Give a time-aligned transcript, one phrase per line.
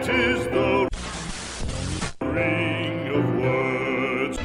[0.00, 0.88] It is the
[2.22, 4.38] ring of words.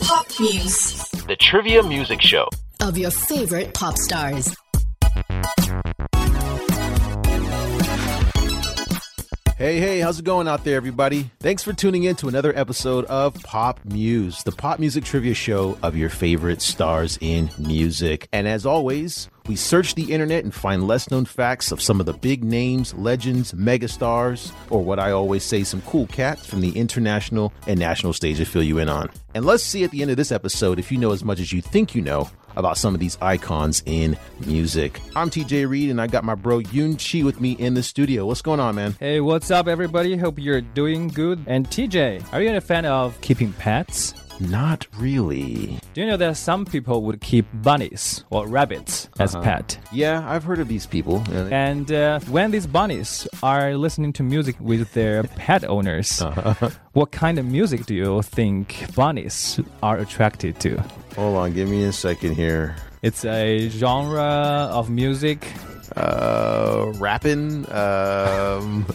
[0.00, 2.48] Pop Muse The Trivia Music Show.
[2.80, 4.56] of your favorite pop stars.
[9.58, 11.30] Hey, hey, how's it going out there, everybody?
[11.40, 15.78] Thanks for tuning in to another episode of Pop Muse, the pop music trivia show
[15.82, 18.28] of your favorite stars in music.
[18.34, 22.06] And as always, we search the internet and find less known facts of some of
[22.06, 26.76] the big names, legends, megastars, or what I always say, some cool cats from the
[26.76, 29.08] international and national stage to fill you in on.
[29.34, 31.50] And let's see at the end of this episode if you know as much as
[31.50, 35.00] you think you know about some of these icons in music.
[35.14, 38.26] I'm TJ Reed and I got my bro Yunqi with me in the studio.
[38.26, 38.96] What's going on, man?
[38.98, 40.16] Hey, what's up, everybody?
[40.16, 41.44] Hope you're doing good.
[41.46, 44.14] And TJ, are you a fan of keeping pets?
[44.38, 45.78] Not really.
[45.94, 49.78] Do you know that some people would keep bunnies or rabbits as pet?
[49.92, 51.24] Yeah, I've heard of these people.
[51.30, 56.20] Uh, And uh, when these bunnies are listening to music with their pet owners,
[56.92, 60.76] what kind of music do you think bunnies are attracted to?
[61.16, 62.76] Hold on, give me a second here.
[63.02, 65.46] It's a genre of music.
[65.96, 67.64] Uh, rapping.
[67.72, 68.84] Um,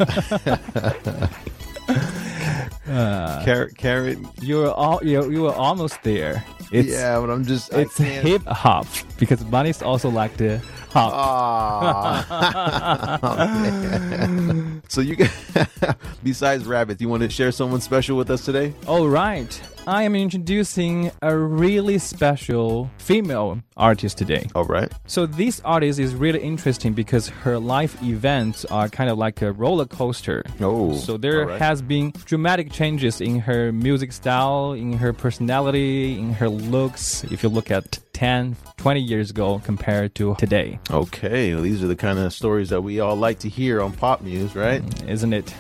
[2.87, 4.17] Uh, carrot, carrot.
[4.41, 6.43] You're all you you were almost there.
[6.71, 7.71] It's yeah, but I'm just.
[7.73, 8.87] It's hip hop
[9.19, 12.25] because bunnies also like to hop.
[13.23, 15.31] Oh, so you, get-
[16.23, 18.73] besides rabbits, you want to share someone special with us today?
[18.87, 19.61] All right.
[19.87, 24.47] I am introducing a really special female artist today.
[24.53, 24.91] All right.
[25.07, 29.51] So this artist is really interesting because her life events are kind of like a
[29.51, 30.43] roller coaster.
[30.59, 31.59] Oh, So there right.
[31.59, 37.23] has been dramatic changes in her music style, in her personality, in her looks.
[37.25, 41.87] If you look at 10, 20 years ago compared to today, Okay, well, these are
[41.87, 44.81] the kind of stories that we all like to hear on Pop Muse, right?
[44.81, 45.53] Mm, isn't it?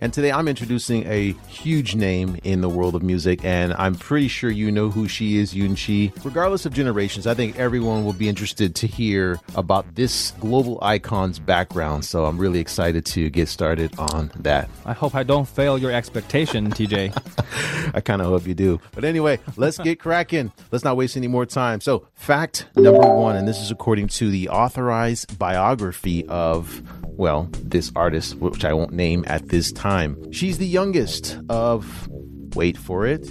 [0.03, 4.27] And today I'm introducing a huge name in the world of music, and I'm pretty
[4.27, 6.25] sure you know who she is, Yunqi.
[6.25, 11.39] Regardless of generations, I think everyone will be interested to hear about this global icon's
[11.39, 12.05] background.
[12.05, 14.69] So I'm really excited to get started on that.
[14.85, 17.93] I hope I don't fail your expectation, TJ.
[17.95, 18.81] I kind of hope you do.
[18.91, 20.51] But anyway, let's get cracking.
[20.73, 21.81] Let's not waste any more time.
[21.81, 26.83] So, fact number one, and this is according to the authorized biography of,
[27.17, 30.33] well, this artist, which I won't name at this time.
[30.33, 32.09] She's the youngest of,
[32.55, 33.31] wait for it,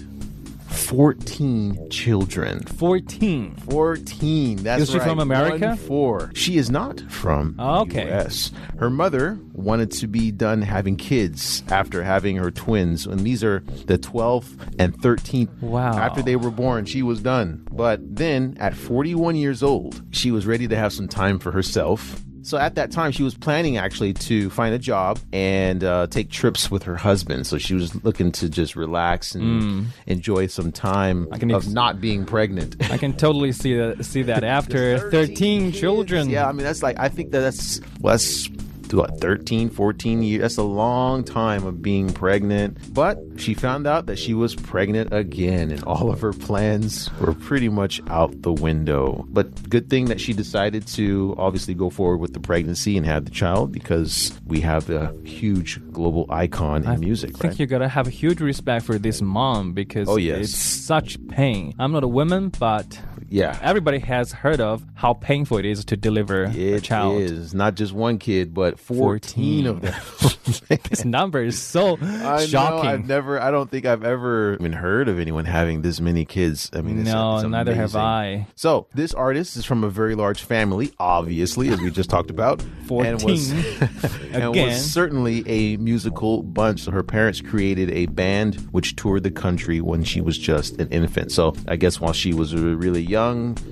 [0.71, 2.63] 14 children.
[2.63, 3.55] 14.
[3.55, 4.57] 14.
[4.63, 5.07] That's Is she right.
[5.07, 5.67] from America?
[5.67, 6.31] One four.
[6.33, 8.05] She is not from oh, Okay.
[8.05, 8.51] the US.
[8.77, 13.59] Her mother wanted to be done having kids after having her twins, and these are
[13.85, 15.61] the 12th and 13th.
[15.61, 15.97] Wow.
[15.97, 17.67] After they were born, she was done.
[17.71, 22.21] But then, at 41 years old, she was ready to have some time for herself.
[22.43, 26.29] So at that time, she was planning actually to find a job and uh, take
[26.29, 27.47] trips with her husband.
[27.47, 31.27] So she was looking to just relax and enjoy some time.
[31.31, 32.75] I can of ex- not being pregnant.
[32.91, 36.29] I can totally see that see that after 13 children.
[36.29, 38.49] Yeah, I mean that's like I think that that's well, that's
[38.93, 40.41] what 13, 14 years.
[40.41, 42.93] That's a long time of being pregnant.
[42.93, 47.33] But she found out that she was pregnant again, and all of her plans were
[47.33, 49.25] pretty much out the window.
[49.29, 53.25] But good thing that she decided to obviously go forward with the pregnancy and have
[53.25, 57.59] the child because we have a huge global icon in I music, I think right?
[57.59, 60.45] you gotta have a huge respect for this mom because Oh, yes.
[60.45, 61.73] it's such pain.
[61.79, 62.99] I'm not a woman, but
[63.31, 63.57] Yeah.
[63.61, 67.21] everybody has heard of how painful it is to deliver a child.
[67.21, 69.93] is not just one kid, but 14, of them.
[70.89, 72.83] This number is so I shocking.
[72.83, 72.89] know.
[72.91, 73.39] I've never.
[73.41, 76.69] I don't think I've ever even heard of anyone having this many kids.
[76.73, 77.95] I mean, it's, no, it's neither have.
[77.95, 78.47] I.
[78.55, 82.61] So this artist is from a very large family, obviously, as we just talked about.
[82.61, 84.67] And 14 was, and again.
[84.67, 86.81] was certainly a musical bunch.
[86.81, 90.89] So her parents created a band which toured the country when she was just an
[90.89, 91.31] infant.
[91.31, 93.20] So I guess while she was really young,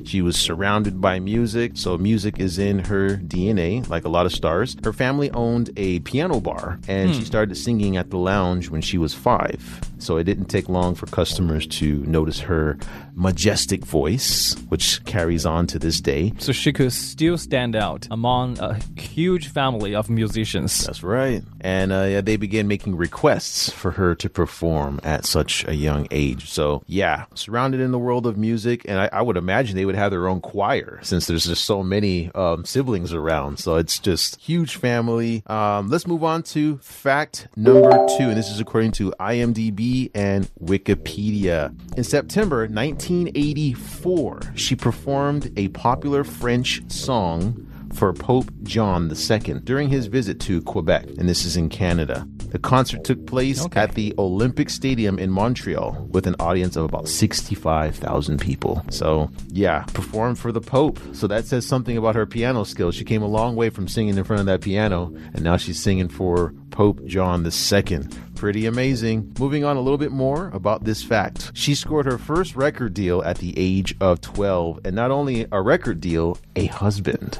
[0.05, 1.73] she was surrounded by music.
[1.75, 4.75] So music is in her DNA, like a lot of stars.
[4.83, 7.25] Her family owned a piano bar, and she hmm.
[7.25, 9.88] started singing at the lounge when she was five.
[9.99, 12.77] So it didn't take long for customers to notice her
[13.15, 16.33] majestic voice, which carries on to this day.
[16.39, 20.85] So she could still stand out among a huge family of musicians.
[20.85, 21.43] That's right.
[21.61, 26.07] And uh, yeah, they began making requests for her to perform at such a young
[26.11, 26.49] age.
[26.49, 28.85] So, yeah, surrounded in the world of music.
[28.87, 31.83] And I, I would imagine they would have their own choir since there's just so
[31.83, 33.59] many um, siblings around.
[33.59, 35.43] So it's just huge family.
[35.47, 38.29] Um, let's move on to fact number two.
[38.29, 41.73] And this is according to IMDb and Wikipedia.
[41.97, 50.07] In September 1984, she performed a popular French song for Pope John II during his
[50.07, 52.27] visit to Quebec, and this is in Canada.
[52.49, 53.79] The concert took place Okay.
[53.79, 58.83] at the Olympic Stadium in Montreal with an audience of about 65,000 people.
[58.89, 60.99] So, yeah, performed for the Pope.
[61.13, 62.95] So that says something about her piano skills.
[62.95, 65.79] She came a long way from singing in front of that piano, and now she's
[65.79, 67.99] singing for Pope John II.
[68.35, 69.33] Pretty amazing.
[69.39, 71.51] Moving on a little bit more about this fact.
[71.53, 75.61] She scored her first record deal at the age of 12, and not only a
[75.61, 77.39] record deal, a husband.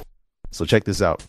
[0.50, 1.22] So check this out.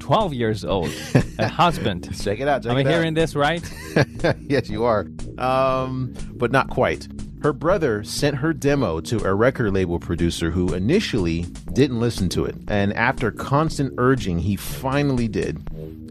[0.00, 0.90] 12 years old,
[1.38, 2.08] a husband.
[2.22, 2.62] Check it out.
[2.62, 2.86] Check Am I out.
[2.86, 3.62] hearing this right?
[4.40, 5.06] yes, you are.
[5.38, 7.08] Um, but not quite.
[7.42, 11.42] Her brother sent her demo to a record label producer who initially
[11.72, 12.56] didn't listen to it.
[12.68, 15.62] And after constant urging, he finally did.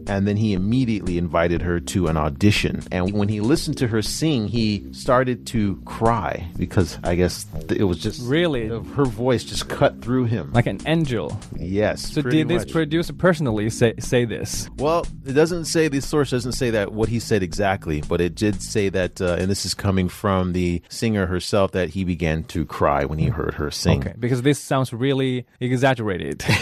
[0.08, 2.82] And then he immediately invited her to an audition.
[2.92, 7.84] And when he listened to her sing, he started to cry because I guess it
[7.84, 8.68] was just Really?
[8.68, 10.52] her voice just cut through him.
[10.52, 11.38] Like an angel.
[11.56, 12.12] yes.
[12.12, 12.72] So did this much.
[12.72, 14.68] producer personally say say this?
[14.78, 18.34] Well, it doesn't say the source doesn't say that what he said exactly, but it
[18.34, 22.44] did say that, uh, and this is coming from the singer herself, that he began
[22.44, 24.00] to cry when he heard her sing.
[24.00, 26.44] Okay, because this sounds really exaggerated.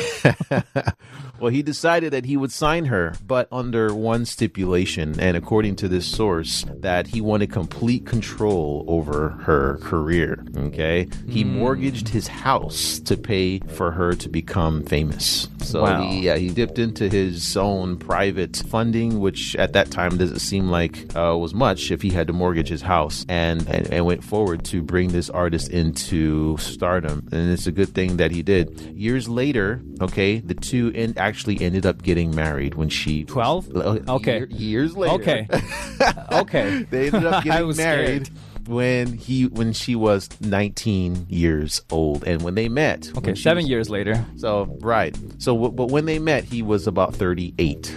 [1.41, 5.89] Well, he decided that he would sign her, but under one stipulation, and according to
[5.89, 10.45] this source, that he wanted complete control over her career.
[10.57, 15.49] Okay, he mortgaged his house to pay for her to become famous.
[15.61, 16.03] So Wow.
[16.03, 20.69] he, yeah, he dipped into his own private funding, which at that time doesn't seem
[20.69, 24.23] like uh, was much if he had to mortgage his house, and, and and went
[24.25, 27.27] forward to bring this artist into stardom.
[27.33, 28.81] And it's a good thing that he did.
[28.97, 33.77] Years later, okay, the two en- actually ended up getting married when she 12?
[33.77, 34.39] Uh, Okay.
[34.39, 35.15] year- years later.
[35.15, 35.49] Okay.
[36.33, 36.87] okay.
[36.91, 38.27] they ended up getting married.
[38.27, 38.31] scared.
[38.67, 43.69] When he when she was 19 years old, and when they met, Okay, seven was-
[43.71, 44.25] years later.
[44.37, 45.15] so right.
[45.39, 47.89] So w- but when they met, he was about 38.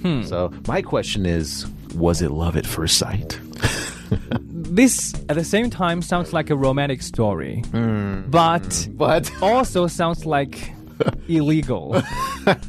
[0.00, 0.22] Hmm.
[0.22, 3.38] So my question is, was it love at first sight?
[4.50, 8.22] This, at the same time, sounds like a romantic story, Hmm.
[8.28, 10.72] but But also sounds like
[11.28, 12.02] illegal.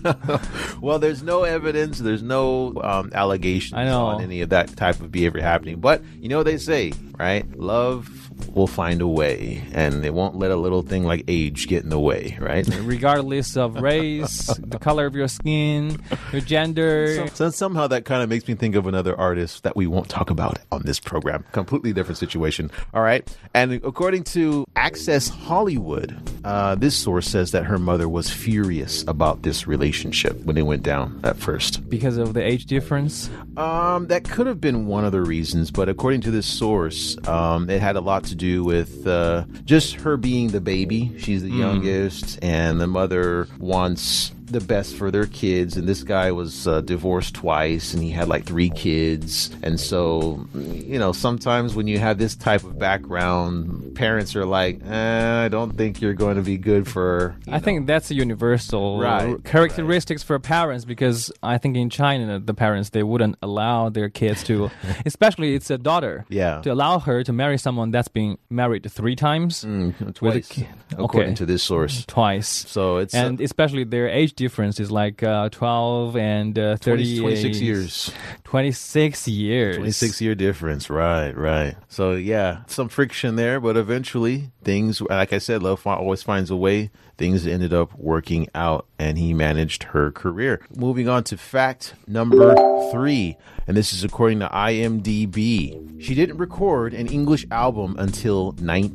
[0.82, 5.42] well, there's no evidence, there's no um, allegations on any of that type of behavior
[5.42, 5.80] happening.
[5.80, 7.46] But you know what they say, right?
[7.58, 8.27] Love
[8.58, 11.90] will find a way, and they won't let a little thing like age get in
[11.90, 12.68] the way, right?
[12.82, 16.02] regardless of race, the color of your skin,
[16.32, 17.28] your gender.
[17.34, 20.30] So somehow that kind of makes me think of another artist that we won't talk
[20.30, 21.46] about on this program.
[21.52, 22.72] Completely different situation.
[22.94, 23.28] All right.
[23.54, 29.44] And according to Access Hollywood, uh, this source says that her mother was furious about
[29.44, 31.88] this relationship when it went down at first.
[31.90, 33.30] because of the age difference.
[33.56, 37.70] Um, that could have been one of the reasons, but according to this source, um,
[37.70, 41.12] it had a lot to do with uh, just her being the baby.
[41.18, 45.78] She's the youngest, and the mother wants the best for their kids.
[45.78, 49.52] And this guy was uh, divorced twice, and he had like three kids.
[49.64, 54.80] And so, you know, sometimes when you have this type of background, parents are like,
[54.86, 59.00] eh, "I don't think you're going to be good for." I think that's a universal
[59.00, 64.10] Right, characteristics for parents because I think in China the parents they wouldn't allow their
[64.10, 64.70] kids to,
[65.06, 66.62] especially it's a daughter, Yeah.
[66.62, 70.64] to allow her to marry someone that's been married three times, know, with a twice,
[70.94, 71.36] according okay.
[71.36, 72.06] to this source.
[72.06, 72.48] twice.
[72.48, 77.20] So it's uh, and especially their age difference is like uh, 12 and uh, 30
[77.20, 78.12] 20, 26 years.
[78.46, 79.76] 26 years.
[79.78, 80.90] 26 year difference.
[80.90, 81.76] Right right.
[81.90, 86.56] So yeah some friction there but eventually things like i said love always finds a
[86.56, 91.94] way things ended up working out and he managed her career moving on to fact
[92.08, 92.54] number
[92.92, 93.36] three
[93.68, 98.52] and this is according to imdb she didn't record an english album until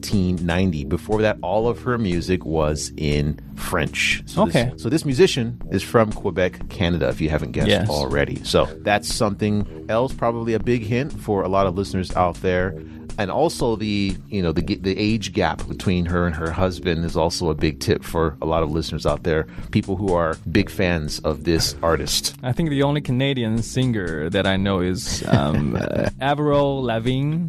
[0.07, 4.71] 1990 before that all of her music was in french so Okay.
[4.73, 7.89] this, so this musician is from quebec canada if you haven't guessed Yes.
[7.89, 12.37] already so that's something else, probably a big hint for a lot of listeners out
[12.37, 12.71] there.
[13.19, 17.17] And also the you know the the age gap between her and her husband is
[17.17, 19.47] also a big tip for a lot of listeners out there.
[19.71, 22.37] People who are big fans of this artist.
[22.43, 25.77] I think the only Canadian singer that I know is um,
[26.21, 27.49] Avril Lavigne.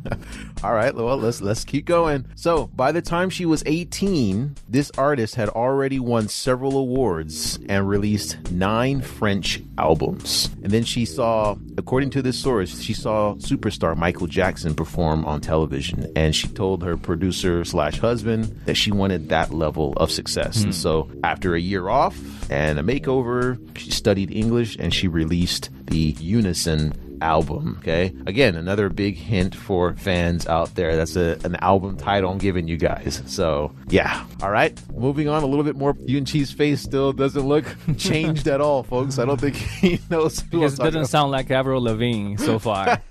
[0.64, 2.26] All right, well let's let's keep going.
[2.36, 7.88] So by the time she was 18, this artist had already won several awards and
[7.88, 10.50] released nine French albums.
[10.64, 15.42] And then she saw, according to this source, she saw superstar Michael Jackson perform on
[15.42, 20.60] television, and she told her producer slash husband that she wanted that level of success.
[20.60, 20.68] Hmm.
[20.68, 22.18] And so after a year off
[22.50, 27.78] and a makeover, she studied English and she released the Unison album.
[27.80, 30.96] Okay, again, another big hint for fans out there.
[30.96, 33.24] That's a, an album title I'm giving you guys.
[33.26, 34.80] So yeah, all right.
[34.94, 35.94] Moving on a little bit more.
[35.94, 37.66] Yunqi's face still doesn't look
[37.98, 39.18] changed at all, folks.
[39.18, 43.02] I don't think he knows who Because it doesn't sound like Avril Lavigne so far.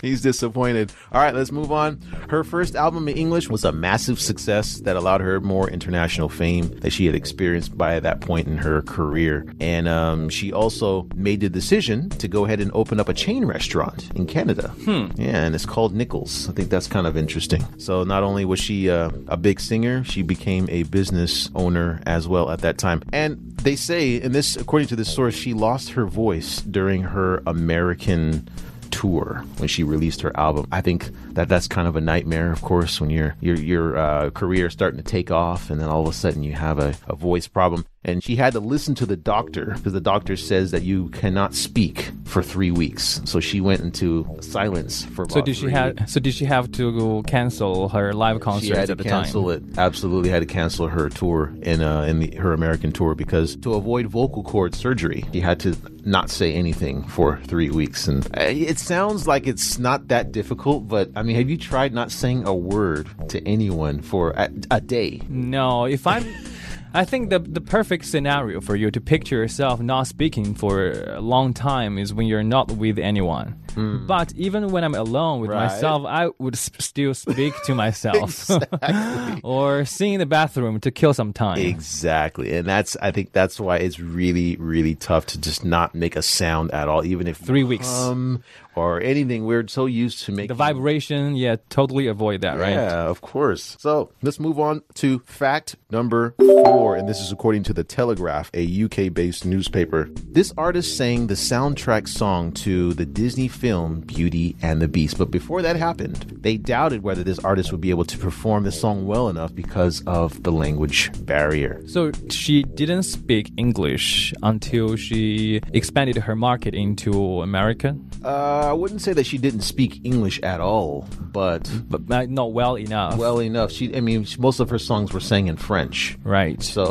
[0.00, 0.92] He's disappointed.
[1.10, 2.00] All right, let's move on.
[2.28, 6.68] Her first album in English was a massive success that allowed her more international fame
[6.80, 9.46] that she had experienced by that point in her career.
[9.60, 13.31] And um, she also made the decision to go ahead and open up a chain
[13.40, 14.72] restaurant in Canada.
[15.16, 16.48] Yeah, and it's called Nickels.
[16.48, 17.64] I think that's kind of interesting.
[17.78, 22.28] So not only was she uh, a big singer, she became a business owner as
[22.28, 23.02] well at that time.
[23.12, 27.42] And they say, and this, according to this source, she lost her voice during her
[27.46, 28.48] American
[28.90, 30.66] tour when she released her album.
[30.70, 34.30] I think that that's kind of a nightmare, of course, when your your your uh,
[34.30, 36.94] career is starting to take off, and then all of a sudden you have a,
[37.08, 37.86] a voice problem.
[38.04, 41.54] And she had to listen to the doctor because the doctor says that you cannot
[41.54, 43.20] speak for three weeks.
[43.24, 45.28] So she went into silence for.
[45.28, 46.10] so did she have?
[46.10, 49.44] So did she have to cancel her live concerts she had to at the cancel
[49.44, 49.68] time?
[49.68, 49.78] it.
[49.78, 53.74] Absolutely had to cancel her tour in uh, in the, her American tour because to
[53.74, 58.08] avoid vocal cord surgery, she had to not say anything for three weeks.
[58.08, 61.92] And uh, it sounds like it's not that difficult, but I mean, have you tried
[61.92, 65.20] not saying a word to anyone for a, a day?
[65.28, 66.24] No, if I'm.
[66.94, 71.20] I think the the perfect scenario for you to picture yourself not speaking for a
[71.20, 73.61] long time is when you're not with anyone.
[73.74, 74.06] Mm.
[74.06, 75.50] But even when I'm alone with.
[75.50, 75.66] Right.
[75.66, 78.50] myself, I would s- still speak to myself
[79.42, 81.58] or sing in the bathroom to kill some time.
[81.58, 86.16] Exactly, and that's I think that's why it's really really tough to just not make
[86.16, 87.88] a sound at all, even if Three weeks.
[87.88, 88.42] hum
[88.74, 89.44] or anything.
[89.44, 92.72] We're so used to making The vibration, yeah, totally avoid that, right?
[92.72, 93.76] Yeah, of course.
[93.78, 98.50] So let's move on to fact number four, and this is according to The Telegraph,
[98.54, 100.08] a UK based newspaper.
[100.24, 105.18] This artist sang the soundtrack song to the Disney film Beauty and the Beast.
[105.18, 106.16] But before that happened,
[106.46, 110.02] they doubted whether this artist would be able to perform the song well enough because
[110.06, 111.74] of the language barrier.
[111.86, 117.90] So she didn't speak English until she expanded her market into America,
[118.24, 120.94] Uh, I wouldn't say that she didn't speak English at all,
[121.38, 123.16] but but not- well enough.
[123.18, 123.70] well enough.
[123.76, 125.98] She, I mean, most of her songs were sang in French.
[126.38, 126.58] right.
[126.62, 126.86] So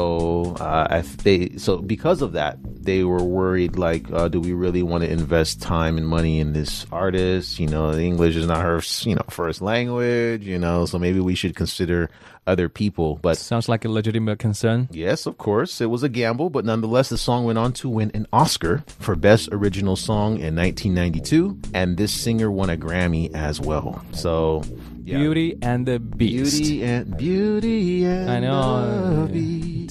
[0.60, 2.54] uh, they so because of that,
[2.90, 3.74] they were worried.
[3.88, 6.61] Like, uh, do we really want to invest time and money in this
[6.92, 7.60] artist?
[7.60, 10.44] You know, English is not her, you know, first language.
[10.44, 12.10] You know, so maybe we should consider
[12.48, 13.20] other people.
[13.22, 14.88] But Sounds like a legitimate concern.
[14.92, 16.50] yes, of course, it was a gamble.
[16.50, 20.56] But nonetheless, the song went on to win an Oscar for Best Original Song in
[20.56, 24.04] 1992, and this singer won a Grammy as well.
[24.14, 24.64] So.
[25.04, 25.18] yeah.
[25.18, 26.62] Beauty and the Beast.
[26.62, 29.28] Beauty and beauty and I know.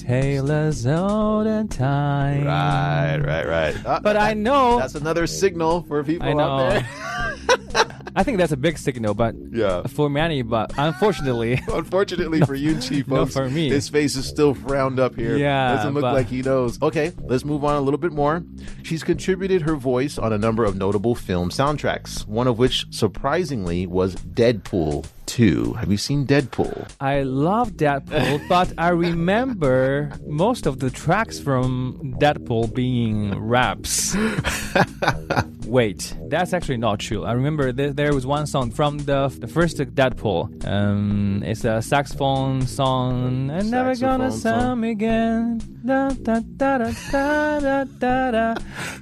[0.01, 0.07] The Beast.
[0.07, 2.45] Taylor's olden time.
[2.45, 3.85] Right, right, right.
[3.85, 4.79] Uh, But I know.
[4.79, 6.39] that's another signal for people I know.
[6.41, 6.87] out there.
[8.13, 9.83] I think that's a big signal, but Yeah.
[9.87, 13.69] for many, but unfortunately, Unfortunately for Yunqi, no, for me.
[13.69, 15.37] his face is still frowned up here.
[15.37, 16.81] Yeah, doesn't look but- like he knows.
[16.81, 18.43] Okay, let's move on a little bit more.
[18.83, 22.27] She's contributed her voice on a number of notable film soundtracks.
[22.27, 25.73] One of which, surprisingly, was Deadpool 2.
[25.79, 26.89] Have you seen Deadpool?
[26.99, 34.13] I love Deadpool, but I remember most of the tracks from Deadpool being raps.
[35.65, 37.23] Wait, that's actually not true.
[37.23, 40.67] I remember th- there was one song from the, the first Deadpool.
[40.67, 43.49] Um, it's a saxophone song.
[43.49, 44.83] I'm never gonna Saxophone song.
[44.83, 45.61] again.
[45.85, 48.55] Da, da, da, da, da, da, da, da.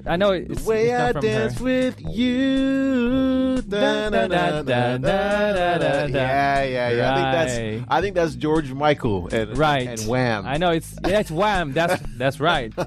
[0.06, 1.64] I know it's, Way it's not I from dance her.
[1.64, 3.62] with you.
[3.68, 6.19] Da, da, da, da, da, da, da.
[6.22, 7.12] Yeah, yeah, yeah.
[7.12, 7.84] I think that's Right.
[7.90, 9.88] I think that's George Michael and Right.
[9.88, 10.46] and Wham.
[10.46, 11.74] I know it's that's Wham.
[11.74, 12.74] That's that's right.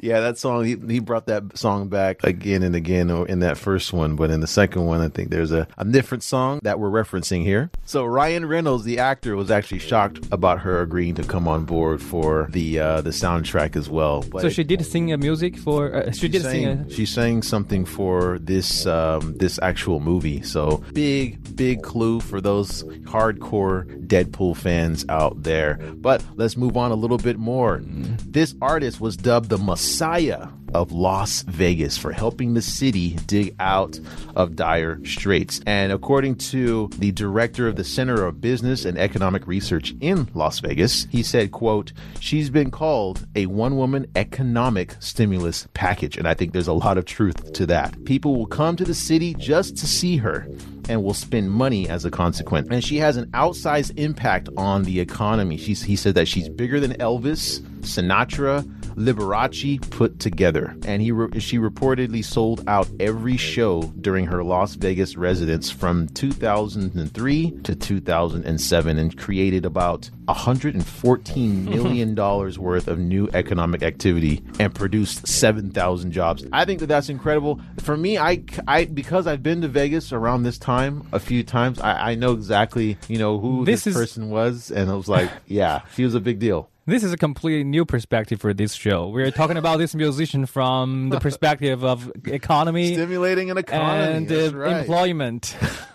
[0.00, 3.92] Yeah, that song he, he brought that song back again and again in that first
[3.92, 6.90] one, but in the second one I think there's a, a different song that we're
[6.90, 7.70] referencing here.
[7.84, 12.00] So Ryan Reynolds, the actor, was actually shocked about her agreeing to come on board
[12.02, 14.22] for the uh, the soundtrack as well.
[14.22, 15.94] But So she did sing a music for.
[15.94, 16.90] Uh, she did sing a.
[16.90, 20.42] she sang something for this um, this actual movie.
[20.42, 25.74] So big big clue for those hardcore Deadpool fans out there.
[25.94, 27.78] But let's move on a little bit more.
[27.78, 28.30] Mm-hmm.
[28.30, 33.98] This artist was dubbed the Messiah of Las Vegas for helping the city dig out
[34.36, 35.60] of dire straits.
[35.66, 40.60] And according to the director of the Center of Business and Economic Research in Las
[40.60, 46.16] Vegas, he said, quote, she's been called a one-woman economic stimulus package.
[46.16, 48.04] And I think there's a lot of truth to that.
[48.04, 50.46] People will come to the city just to see her
[50.88, 52.68] and will spend money as a consequence.
[52.70, 55.56] And she has an outsized impact on the economy.
[55.56, 60.76] She's, he said that she's bigger than Elvis, Sinatra, Liberace put together.
[60.86, 66.08] And he re- she reportedly sold out every show during her Las Vegas residence from
[66.08, 74.74] 2003 to 2007 and created about 114 million dollars worth of new economic activity and
[74.74, 76.44] produced 7,000 jobs.
[76.52, 77.60] I think that that's incredible.
[77.80, 81.80] For me, I, I because I've been to Vegas around this time a few times,
[81.80, 85.08] I, I know exactly you know who This this, is- person was, and I was
[85.08, 86.68] like, yeah, she was a big deal.
[86.84, 89.08] This is a completely new perspective for this show.
[89.08, 94.16] We're talking about this musician from the perspective of economy Stimulating an economy.
[94.16, 94.76] and uh, right.
[94.80, 95.56] employment.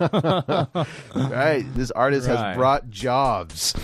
[1.14, 1.64] Right.
[1.74, 2.38] This artist Right.
[2.38, 3.74] has brought jobs.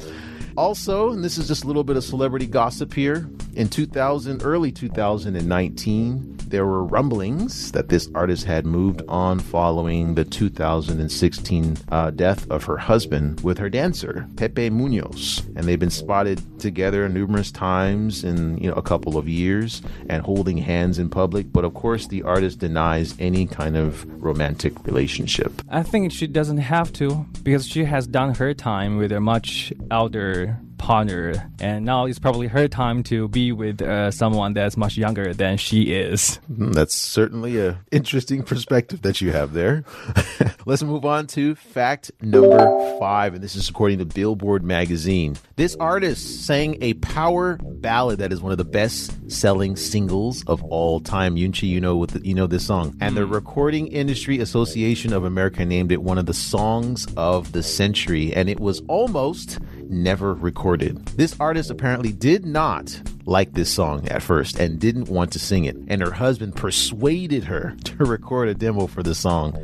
[0.57, 3.29] Also, and this is just a little bit of celebrity gossip here.
[3.55, 10.25] In 2000, early 2019, there were rumblings that this artist had moved on following the
[10.25, 16.41] 2016 uh, death of her husband with her dancer Pepe Munoz, and they've been spotted
[16.61, 21.53] together numerous times in you know a couple of years and holding hands in public.
[21.53, 25.53] But of course, the artist denies any kind of romantic relationship.
[25.69, 29.73] I think she doesn't have to because she has done her time with a much
[29.91, 30.44] elder
[30.79, 35.33] partner, and now it's probably her time to be with uh, someone that's much younger
[35.35, 36.39] than she is.
[36.53, 39.85] Mm, That's certainly a interesting perspective that you have there.
[40.67, 42.59] Let's move on to fact number
[42.99, 45.37] five, and this is according to Billboard magazine.
[45.57, 51.01] This artist sang a power ballad that is one of the best-selling singles of all
[51.01, 51.37] time.
[51.37, 55.25] Yunqi, you know what the, you know this song, and the Recording Industry Association of
[55.25, 59.59] America named it one of the songs of the century, and it was almost
[59.91, 61.05] never recorded.
[61.17, 65.65] This artist apparently did not like this song at first and didn't want to sing
[65.65, 69.57] it, and her husband persuaded her to record a demo for the song.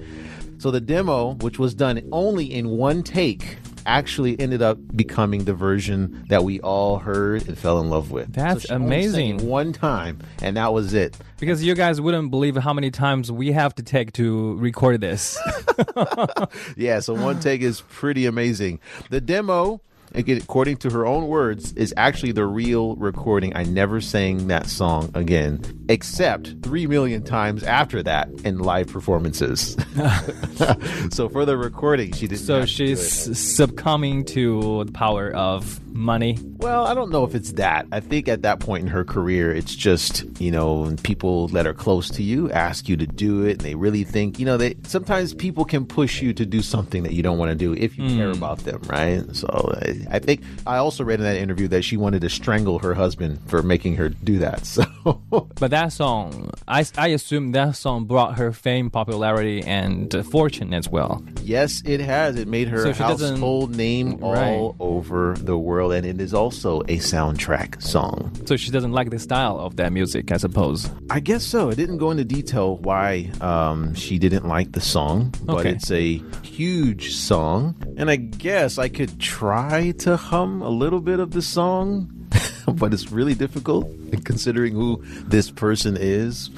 [0.58, 5.54] So the demo, which was done only in one take, actually ended up becoming the
[5.54, 8.32] version that we all heard and fell in love with.
[8.32, 9.48] That's So she only sang amazing.
[9.48, 11.16] One time, and that was it.
[11.38, 15.38] Because you guys wouldn't believe how many times we have to take to record this.
[16.76, 18.80] Yeah, so one take is pretty amazing.
[19.10, 19.80] The demo,
[20.14, 23.56] again, according to her own words, is actually the real recording.
[23.56, 29.76] I never sang that song again, except three million times after that in live performances.
[31.10, 32.40] so for the recording, she didn't.
[32.40, 32.86] so have to do it.
[32.96, 36.38] she's succumbing to the power of money.
[36.58, 37.86] Well, I don't know if it's that.
[37.92, 41.74] I think at that point in her career, it's just, you know, people that are
[41.74, 44.76] close to you ask you to do it and they really think, you know, they
[44.84, 47.96] sometimes people can push you to do something that you don't want to do if
[47.98, 48.36] you care hmm.
[48.36, 49.24] about them, right?
[49.34, 49.46] So
[49.82, 52.94] I, I think I also read in that interview that she wanted to strangle her
[52.94, 54.60] husband for making her do that.
[54.70, 54.84] So
[55.30, 60.88] But that song, I, I assume that song brought her fame, popularity, and fortune as
[60.88, 61.22] well.
[61.42, 62.36] yes, it has.
[62.36, 64.74] It made her So a household name all Right.
[64.78, 68.30] over the world, and it is also a soundtrack song.
[68.44, 70.90] So she doesn't like the style of that music, I suppose.
[71.08, 71.70] I guess so.
[71.70, 75.70] It didn't go into detail why um, she didn't like the song, but Okay.
[75.70, 77.74] it's a huge song.
[77.96, 82.10] And I guess I could try to hum a little bit of the song,
[82.74, 83.88] but it's really difficult
[84.24, 86.50] considering who this person is.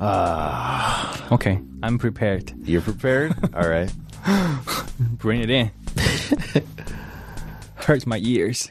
[0.00, 2.52] Ah, Okay, I'm prepared.
[2.64, 3.34] you're prepared?
[3.54, 3.92] All right.
[5.18, 5.70] Bring it in.
[7.78, 8.70] Hurts my ears.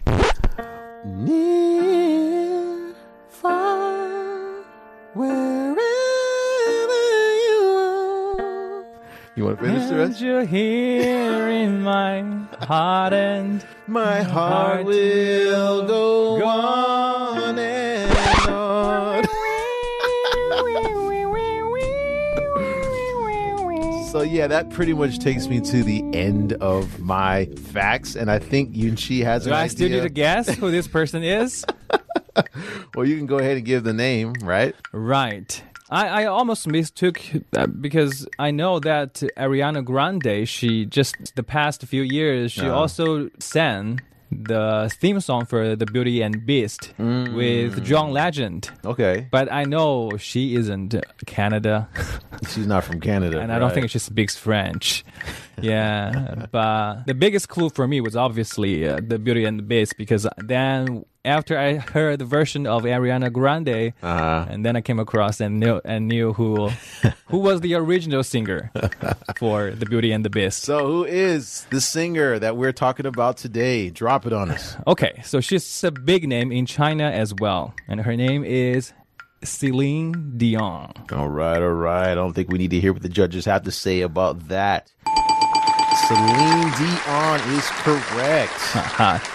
[1.05, 2.93] Near,
[3.29, 4.63] far,
[5.13, 5.77] wherever
[7.45, 8.85] you are.
[9.35, 10.21] You want to finish the And rest?
[10.21, 12.21] you're here in my
[12.65, 17.76] heart and My heart heart will go go on and on.
[24.17, 28.39] So yeah, that pretty much takes me to the end of my facts, and I
[28.39, 31.63] think Yunqi has Do I still need to guess who this person is?
[32.95, 34.73] well, you can go ahead and give the name, right?
[34.91, 35.61] Right.
[35.91, 37.21] I, I almost mistook
[37.55, 42.75] uh, because I know that Ariana Grande, she just the past few years, she Uh-huh.
[42.75, 44.01] also sang
[44.31, 47.33] the theme song for The Beauty and Beast Mm.
[47.35, 48.69] with John Legend.
[48.85, 50.93] Okay, But I know she isn't
[51.25, 51.87] Canada,
[52.49, 53.73] she's not from Canada, and I don't right?
[53.75, 55.03] think she speaks French.
[55.59, 59.97] Yeah, but the biggest clue for me was obviously uh, The Beauty and the Beast
[59.97, 64.45] because then after I heard the version of Ariana Grande, Uh-huh.
[64.49, 66.69] and then I came across and knew and knew who
[67.27, 68.71] who was the original singer
[69.37, 70.63] for The Beauty and the Beast.
[70.63, 73.89] So who is the singer that we're talking about today?
[73.89, 74.75] Drop it on us.
[74.87, 78.93] Okay, so she's a big name in China as well, and her name is
[79.43, 80.93] Celine Dion.
[81.11, 82.11] All right, all right.
[82.11, 84.91] I don't think we need to hear what the judges have to say about that.
[86.05, 88.53] Celine Dion is correct.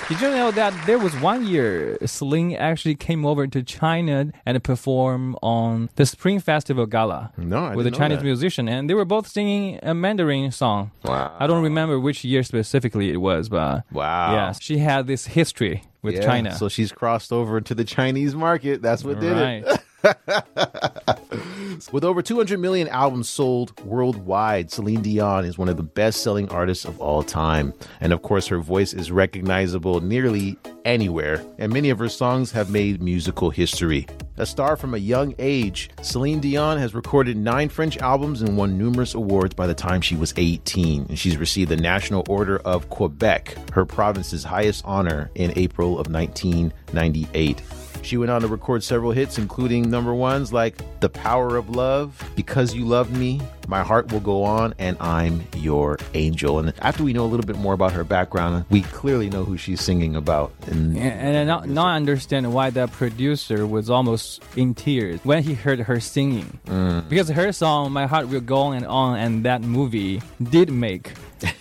[0.08, 4.62] Did you know that there was one year Celine actually came over to China and
[4.62, 8.24] performed on the Spring Festival Gala No, I with a Chinese that.
[8.24, 10.92] musician, and they were both singing a Mandarin song.
[11.04, 11.36] Wow.
[11.38, 14.32] I don't remember which year specifically it was, but Wow.
[14.34, 16.54] yeah, she had this history with Yeah, China.
[16.56, 18.80] So she's crossed over into the Chinese market.
[18.82, 19.64] That's what did right.
[19.66, 19.80] it.
[21.92, 26.48] With over 200 million albums sold worldwide, Celine Dion is one of the best selling
[26.48, 27.72] artists of all time.
[28.00, 32.70] And of course, her voice is recognizable nearly anywhere, and many of her songs have
[32.70, 34.06] made musical history.
[34.38, 38.78] A star from a young age, Celine Dion has recorded nine French albums and won
[38.78, 41.06] numerous awards by the time she was 18.
[41.08, 46.10] And she's received the National Order of Quebec, her province's highest honor, in April of
[46.10, 47.62] 1998.
[48.02, 52.22] She went on to record several hits, including number ones like The Power of Love,
[52.34, 56.58] Because You Love Me, My Heart Will Go On, and I'm Your Angel.
[56.58, 59.56] And after we know a little bit more about her background, we clearly know who
[59.56, 60.52] she's singing about.
[60.66, 65.42] And And, and I not, not understand why that producer was almost in tears when
[65.42, 66.58] he heard her singing.
[66.66, 67.08] Mm.
[67.08, 71.12] Because her song, My Heart Will Go On and On, and that movie did make,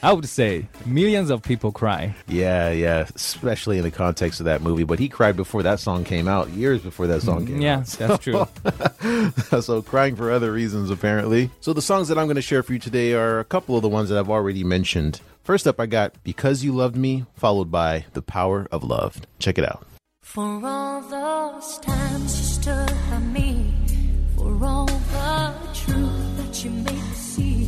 [0.04, 2.16] I would say, millions of people cry.
[2.28, 4.84] yeah, yeah, especially in the context of that movie.
[4.84, 7.62] But he cried before that song came out, years before that song came out.
[7.62, 7.88] Yeah, out.
[7.88, 9.62] that's true.
[9.62, 12.72] so crying for other reasons apparently so the songs that i'm going to share for
[12.72, 15.20] you today are a couple of the ones that i've already mentioned.
[15.44, 19.20] First up i got because you loved me followed by the power of love.
[19.40, 19.86] Check it out.
[20.22, 23.74] For all those times you stood by me,
[24.38, 27.68] for all the truth that you made me see,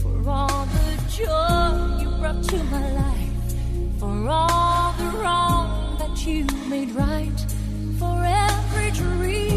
[0.00, 6.46] for all the joy you brought to my life, for all the wrong that you
[6.70, 7.38] made right,
[7.98, 9.51] for every dream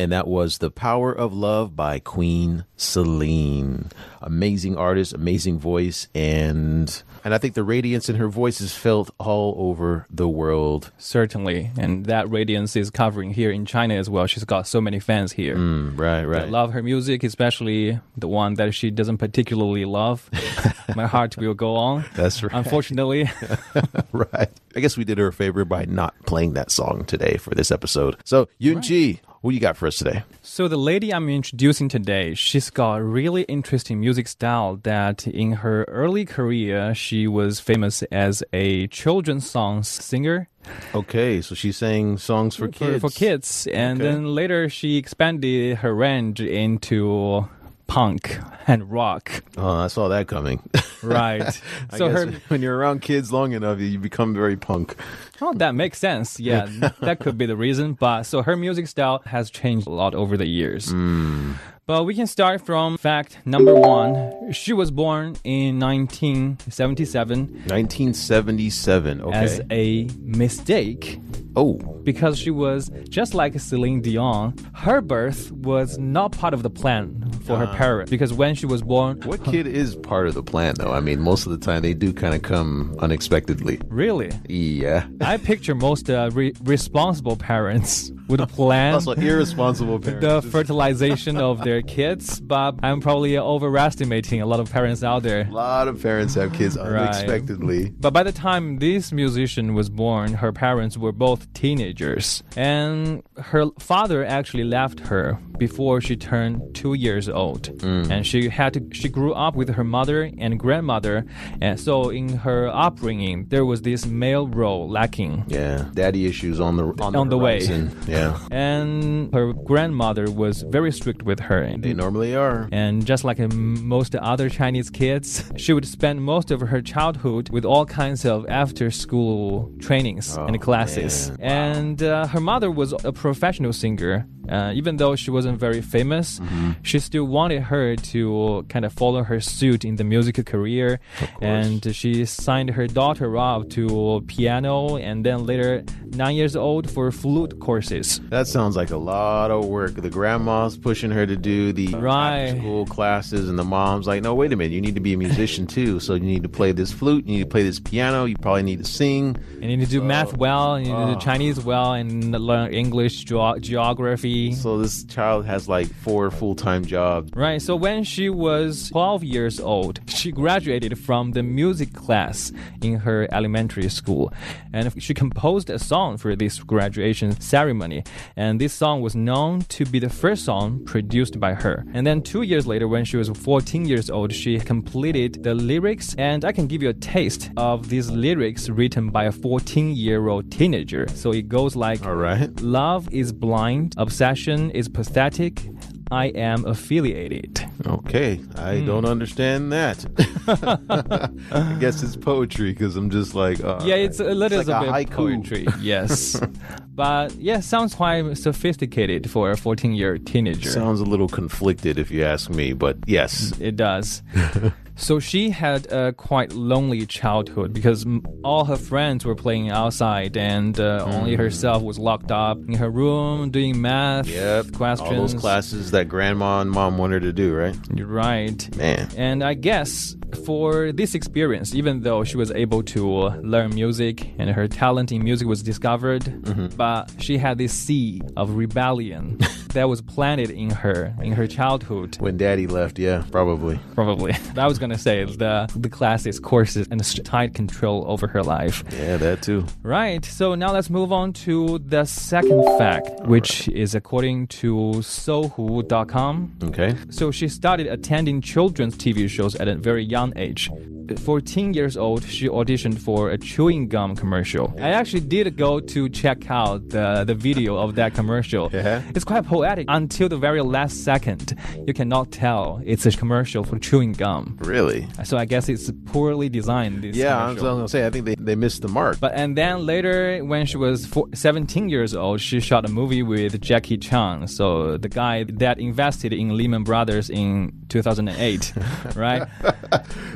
[0.00, 3.90] And that was The Power of Love by Queen Celine.
[4.22, 9.10] Amazing artist, amazing voice, and and I think the radiance in her voice is felt
[9.18, 10.90] all over the world.
[10.96, 14.26] Certainly, and that radiance is covering here in China as well.
[14.26, 15.56] She's got so many fans here.
[15.56, 16.48] Mm, right, I right.
[16.48, 20.30] love her music, especially the one that she doesn't particularly love.
[20.96, 22.06] My heart will go on.
[22.14, 22.52] That's right.
[22.54, 23.30] Unfortunately,
[24.12, 24.50] right.
[24.74, 27.70] I guess we did her a favor by not playing that song today for this
[27.70, 28.16] episode.
[28.24, 30.22] So, Yunqi, what you got for us today?
[30.42, 35.52] So the lady I'm introducing today, she's got a really interesting music style that in
[35.52, 40.48] her early career she was famous as a children's songs singer
[40.94, 43.00] Okay, so she sang songs for kids.
[43.00, 44.10] for kids and Okay.
[44.10, 47.48] then later she expanded her range into
[47.90, 49.42] punk and rock.
[49.56, 50.62] Oh, I saw that coming.
[51.02, 51.58] Right.
[51.96, 54.96] So her when you're around kids long enough, you become very punk.
[55.40, 56.38] Oh, that makes sense.
[56.38, 56.66] Yeah,
[57.00, 57.94] that could be the reason.
[57.94, 60.90] But so her music style has changed a lot over the years.
[60.90, 61.52] Hmm.
[61.90, 64.52] But we can start from fact number one.
[64.52, 69.20] She was born in 1977 1977.
[69.20, 69.36] Okay.
[69.36, 71.18] as a mistake
[71.56, 71.74] oh,
[72.04, 74.54] because she was just like Celine Dion.
[74.74, 78.82] Her birth was not part of the plan for her parents because when she was
[78.82, 80.92] born, what kid is part of the plan, though?
[80.92, 83.80] I mean, most of the time they do kind of come unexpectedly.
[83.88, 85.06] really, Yeah.
[85.20, 88.94] I picture most uh, re- responsible parents would plan.
[88.94, 90.24] Also, irresponsible parents.
[90.24, 95.42] the fertilization of their kids, but I'm probably overestimating a lot of parents out there.
[95.48, 97.90] a lot of parents have kids unexpectedly.
[97.98, 102.42] But by the time this musician was born, her parents were both teenagers.
[102.56, 107.62] And her father actually left her before she turned two years old.
[107.78, 108.10] Mm.
[108.10, 111.26] And she had to she grew up with her mother and grandmother.
[111.60, 115.44] And so in her upbringing there was this male role lacking.
[115.48, 117.60] Yeah, daddy issues on the on, On the way.
[118.06, 121.60] Yeah, And her grandmother was very strict with her.
[121.78, 122.68] They normally are.
[122.72, 127.64] And just like most other Chinese kids, she would spend most of her childhood with
[127.64, 131.30] all kinds of after school trainings and classes.
[131.30, 131.38] man.
[131.40, 134.26] And uh, her mother was a professional singer.
[134.48, 136.40] Uh, even though she wasn't very famous,
[136.82, 140.98] she still wanted her to kind of follow her suit in the music career.
[141.40, 147.10] And she signed her daughter up to piano and then later, nine years old, for
[147.12, 148.20] flute courses.
[148.30, 149.94] That sounds like a lot of work.
[149.94, 152.56] The grandma's pushing her to do the Right.
[152.56, 154.72] school classes, and the mom's like, "No, wait a minute.
[154.72, 156.00] You need to be a musician too.
[156.00, 157.26] So you need to play this flute.
[157.26, 158.24] You need to play this piano.
[158.24, 161.06] You probably need to sing." And you need to do math well, and you need
[161.06, 164.29] to do Chinese well, and learn English, geo- geography.
[164.54, 167.30] So this child has like four full-time jobs.
[167.34, 172.94] Right, so when she was 12 years old, she graduated from the music class in
[173.00, 174.32] her elementary school.
[174.72, 178.04] And she composed a song for this graduation ceremony.
[178.36, 181.84] And this song was known to be the first song produced by her.
[181.92, 186.14] And then two years later, when she was 14 years old, she completed the lyrics.
[186.18, 190.28] And I can give you a taste of these lyrics written by a 14 year
[190.28, 191.08] old teenager.
[191.08, 192.48] So it goes like All right.
[192.60, 195.62] Love is blind, obsession is pathetic.
[196.10, 197.64] I am affiliated.
[197.86, 200.04] Okay, I don't understand that.
[201.50, 204.80] I guess it's poetry because I'm just like, uh, Yeah, it's a little like a
[204.80, 205.10] bit haiku.
[205.10, 205.66] poetry.
[205.80, 206.38] Yes,
[206.94, 210.68] but yeah, sounds quite sophisticated for a 14-year teenager.
[210.68, 213.58] Sounds a little conflicted if you ask me, but yes.
[213.58, 214.22] it does.
[215.00, 218.06] so she had a quite lonely childhood because
[218.44, 221.40] all her friends were playing outside, and uh, only Hmm.
[221.42, 224.72] herself was locked up in her room doing math Yep.
[224.72, 225.10] questions.
[225.10, 227.76] All those classes that grandma and mom wanted her to do, right?
[227.94, 228.58] You're right.
[228.76, 229.08] Man.
[229.16, 234.50] And I guess for this experience, even though she was able to learn music and
[234.50, 236.76] her talent in music was discovered, Mm-hmm.
[236.76, 239.38] but she had this seed of rebellion
[239.72, 242.16] that was planted in her in her childhood.
[242.20, 243.78] When daddy left, yeah, probably.
[243.94, 248.84] Probably, I was gonna say the the classes, courses, and tight control over her life.
[248.92, 249.66] Yeah, that too.
[249.82, 250.24] Right.
[250.24, 256.56] So now let's move on to the second fact, which is according to Sohu.com.
[256.62, 256.96] Okay.
[257.10, 260.70] So she started attending children's TV shows at a very young age.
[261.18, 264.72] 14 years old, she auditioned for a chewing gum commercial.
[264.76, 264.82] Oh.
[264.82, 268.70] I actually did go to check out the, the video of that commercial.
[268.72, 269.02] Yeah.
[269.14, 271.56] It's quite poetic until the very last second.
[271.86, 274.56] You cannot tell it's a commercial for chewing gum.
[274.60, 275.08] Really?
[275.24, 277.02] So I guess it's poorly designed.
[277.02, 277.76] This Yeah, I was commercial.
[277.76, 278.06] gonna say.
[278.06, 279.18] I think they, they missed the mark.
[279.20, 283.22] But and then later, when she was four, 17 years old, she shot a movie
[283.22, 284.48] with Jackie Chan.
[284.48, 288.72] So the guy that invested in Lehman Brothers in 2008,
[289.16, 289.46] right?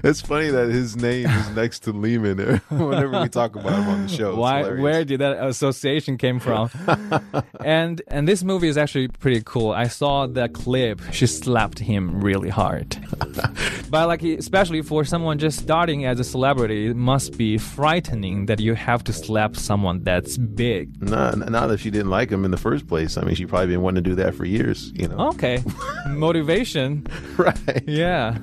[0.03, 2.39] it's funny that his name is next to Lehman
[2.71, 4.31] whenever we talk about him on the show.
[4.31, 4.59] It's Why?
[4.59, 4.83] hilarious.
[4.83, 6.71] Where did that association came from?
[7.65, 9.71] and and this movie is actually pretty cool.
[9.73, 11.01] I saw the clip.
[11.13, 12.97] She slapped him really hard.
[13.91, 18.61] but like, especially for someone just starting as a celebrity, it must be frightening that
[18.61, 21.03] you have to slap someone that's big.
[21.03, 23.17] Not, not if she didn't like him in the first place.
[23.17, 24.93] I mean, she probably been wanting to do that for years.
[24.95, 25.29] You know.
[25.29, 25.63] Okay,
[26.09, 27.07] motivation.
[27.37, 27.83] Right.
[27.87, 28.39] Yeah,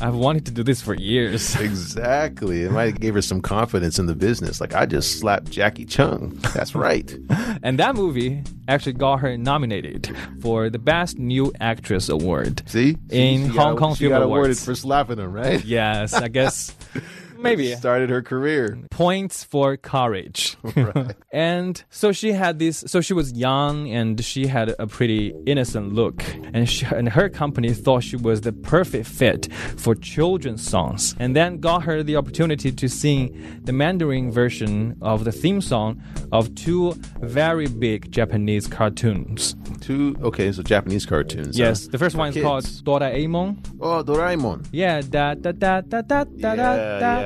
[0.00, 1.45] I've wanted to do this for years.
[1.60, 2.62] Exactly.
[2.64, 4.60] It might have gave her some confidence in the business.
[4.60, 6.38] Like I just slapped Jackie Chan.
[6.54, 7.16] That's right.
[7.62, 12.62] And that movie actually got her nominated for the Best New Actress award.
[12.66, 14.64] See, In She Hong got- Kong she Film got awarded Awards.
[14.64, 15.64] for slapping him, right?
[15.64, 16.70] Yes, I guess
[17.42, 18.78] maybe started her career.
[18.90, 20.56] points for courage.
[21.32, 22.84] and so she had this.
[22.86, 26.22] So she was young and she had a pretty innocent look,
[26.52, 31.34] and she, and her company thought she was the perfect fit for children's songs, and
[31.34, 36.54] then got her the opportunity to sing the Mandarin version of the theme song of
[36.54, 39.54] two very big Japanese cartoons.
[39.80, 41.58] Two okay, so Japanese cartoons.
[41.58, 41.88] Yes, huh?
[41.92, 42.44] the first one is kids.
[42.44, 43.56] called Doraemon.
[43.80, 44.66] Oh, Doraemon.
[44.72, 47.25] Yeah, da da da da da da da Yeah, da yeah,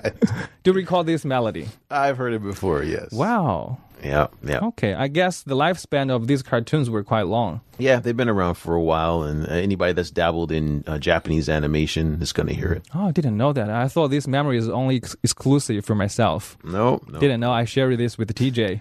[0.62, 1.68] Do you recall this melody?
[1.90, 2.82] I've heard it before.
[2.82, 3.12] Yes.
[3.12, 3.78] Wow.
[4.02, 4.28] Yeah.
[4.42, 4.60] Yeah.
[4.60, 7.60] Okay, I guess the lifespan of these cartoons were quite long.
[7.82, 8.00] Yeah.
[8.00, 12.20] They've been around for a while, and uh, anybody that's dabbled in uh, Japanese animation
[12.22, 12.86] is going to hear it.
[12.94, 13.68] Oh, I didn't know that.
[13.70, 16.56] I thought this memory is only ex- exclusive for myself.
[16.64, 17.00] No.
[17.08, 17.18] no.
[17.18, 18.80] Didn't know I shared this with TJ.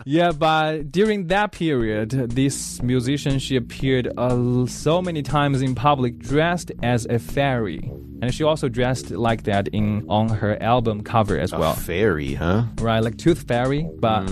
[0.04, 6.18] yeah, but during that period, this musician she appeared uh, so many times in public
[6.18, 7.90] dressed as a fairy,
[8.22, 11.74] and she also dressed like that in on her album cover as A well.
[11.74, 12.64] fairy, huh?
[12.80, 14.28] Right, like Tooth Fairy, but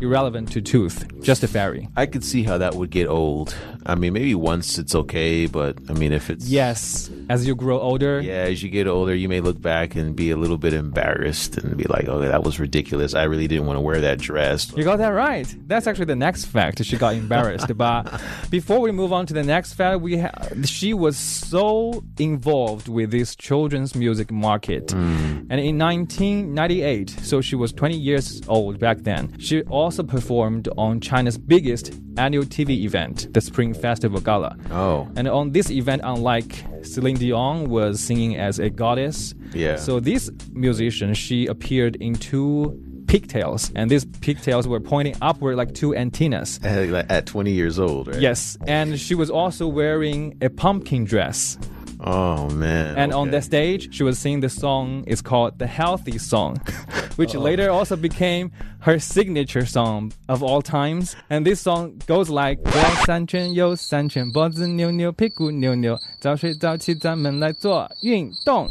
[0.00, 1.88] irrelevant to tooth, just a fairy.
[1.96, 3.56] I could see how that would get old.
[3.86, 7.80] I mean, maybe once it's okay, but I mean, if it's Yes, as you grow
[7.80, 10.74] older, Yeah, as you get older, you may look back and be a little bit
[10.74, 13.14] embarrassed and be like, "Oh, that was ridiculous.
[13.14, 15.46] I really didn't want to wear that dress." You got that right.
[15.66, 16.84] That's actually the next fact.
[16.84, 17.74] She got embarrassed.
[17.76, 18.20] but
[18.50, 23.10] before we move on to the next fact, we ha- she was so involved with
[23.12, 25.46] this children's music market, mm.
[25.48, 29.38] and in 1998, so she was 20 years old back then.
[29.38, 34.56] She also performed on China's biggest annual TV event, the Spring Festival Gala.
[34.70, 35.08] Oh.
[35.16, 39.76] And on this event, unlike Celine Dion was singing as a goddess, Yeah.
[39.76, 45.72] So this musician, she appeared in two pigtails, and these pigtails were pointing upward like
[45.74, 46.58] two antennas.
[46.64, 48.20] At, at 20 years old, right?
[48.20, 51.58] Yes, and she was also wearing a pumpkin dress.
[52.03, 52.95] Oh man.
[52.97, 53.37] And on okay.
[53.37, 55.03] the stage, she was singing the song.
[55.05, 56.57] It's called "The Healthy Song,"
[57.15, 57.41] which Oh.
[57.41, 58.49] later also became
[58.79, 61.15] her signature song of all times.
[61.29, 68.67] And this song goes like: 左三圈，右三圈，脖子扭扭，屁股扭扭，早睡早起，咱们来做运动。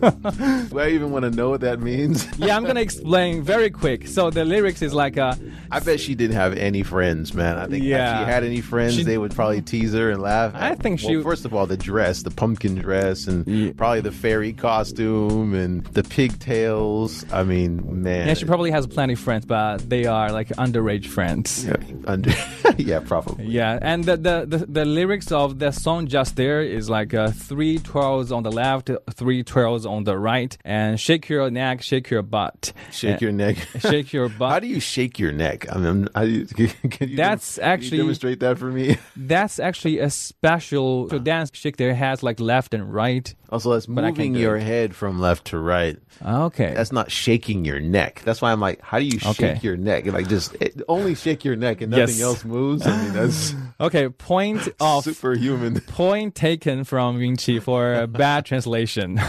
[0.70, 2.26] Do I even want to know what that means?
[2.38, 4.06] yeah, I'm gonna explain very quick.
[4.08, 5.34] So the lyrics is like uh
[5.70, 7.58] I bet she didn't have any friends, man.
[7.58, 8.24] I think if Yeah.
[8.24, 10.52] she had any friends, She- they would probably tease her and laugh.
[10.54, 13.72] I think well, she- First of all, the dress, the pumpkin dress, and Yeah.
[13.76, 17.24] probably the fairy costume and the pigtails.
[17.32, 18.26] I mean, man.
[18.28, 21.64] yeah, she probably has plenty of friends, but they are like underage friends.
[21.66, 21.76] Yeah,
[22.06, 22.32] under.
[22.78, 23.46] yeah, probably.
[23.46, 27.30] Yeah, and the, the, the, the lyrics of the song just there is like uh,
[27.30, 32.10] three twirls on the left, three twirls on the right, and shake your neck, shake
[32.10, 32.72] your butt.
[32.92, 33.56] Shake And- your neck.
[33.80, 34.50] Shake your butt.
[34.52, 35.66] How do you shake your neck?
[35.74, 36.46] I mean, you,
[36.90, 38.96] can you That's you actually- demonstrate that for me.
[39.16, 41.50] That's actually a special so dance.
[41.54, 43.34] Shake their heads like left and right.
[43.50, 44.62] Also, that's I can't moving do your it.
[44.62, 45.98] head from left to right.
[46.24, 46.72] Okay.
[46.74, 48.22] That's not shaking your neck.
[48.24, 49.58] That's why I'm like, how do you shake Okay.
[49.62, 50.06] your neck?
[50.06, 52.20] Like, just it, only shake your neck and nothing Yes.
[52.22, 52.86] else moves.
[52.86, 55.80] I mean, that's okay, point of superhuman.
[55.88, 59.20] point taken from Yunqi for a bad translation.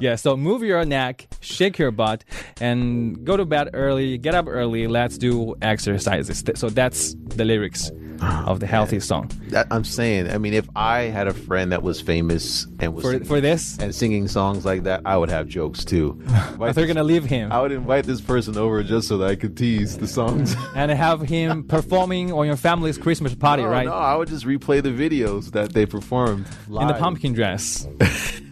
[0.00, 2.24] yeah, so move your neck, shake your butt,
[2.60, 6.42] and go to bed early, get up early, let's do exercises.
[6.42, 7.90] Th- So that's the lyrics
[8.46, 9.30] of the healthy song.
[9.48, 13.04] That, I'm saying, I mean, if I had a friend that was famous and was
[13.04, 16.22] For, singing, for this, and singing songs like that, I would have jokes too.
[16.60, 19.34] if they're gonna leave him I would invite this person over just so that I
[19.36, 20.54] could tease the songs.
[20.74, 23.86] and have him performing on your family's Christmas party, no, right?
[23.86, 27.86] No, I would just replay the videos that they performed In the pumpkin dress.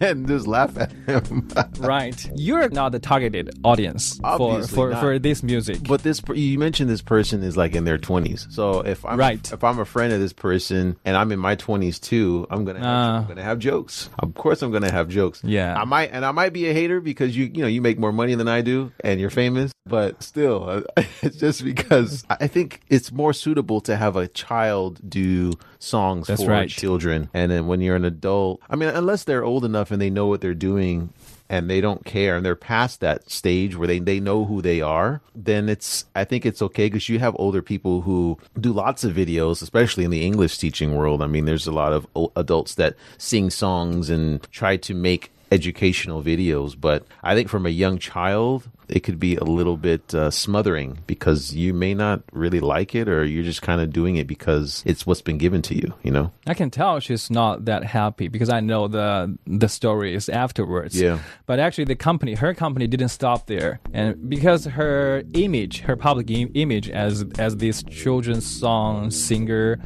[0.01, 1.47] and just laugh at him.
[1.79, 2.29] right.
[2.35, 5.01] You're not the targeted audience for, Obviously for, not.
[5.01, 5.79] for this music.
[5.87, 8.47] But this, you mentioned this person is like in their twenties.
[8.49, 9.51] So if I'm Right.
[9.51, 12.79] if I'm a friend of this person and I'm in my twenties too, I'm gonna
[12.79, 13.17] have, Ah.
[13.19, 14.09] I'm gonna have jokes.
[14.19, 15.41] Of course, I'm gonna have jokes.
[15.43, 15.75] Yeah.
[15.79, 18.11] I might and I might be a hater because you you know you make more
[18.11, 19.71] money than I do and you're famous.
[19.85, 20.81] But still, uh,
[21.21, 26.43] it's just because I think it's more suitable to have a child do songs That's
[26.43, 26.69] for right.
[26.69, 30.11] children, and then when you're an adult, I mean, unless they're old enough and they
[30.11, 31.09] know what they're doing
[31.51, 34.79] and they don't care and they're past that stage where they, they know who they
[34.79, 39.03] are, then it's I think it's okay because you have older people who do lots
[39.03, 41.21] of videos, especially in the English teaching world.
[41.21, 46.23] I mean, there's a lot of adults that sing songs and try to make educational
[46.23, 50.29] videos, but I think from a young child, it could be a little bit uh,
[50.29, 54.27] smothering because you may not really like it or you're just kind of doing it
[54.27, 56.31] because it's what's been given to you, you know?
[56.45, 60.99] I can tell she's not that happy because I know the the story is afterwards.
[60.99, 61.19] Yeah.
[61.45, 66.29] But actually, the company, her company, didn't stop there, and because her image, her public
[66.29, 69.79] im- image as as this children's song singer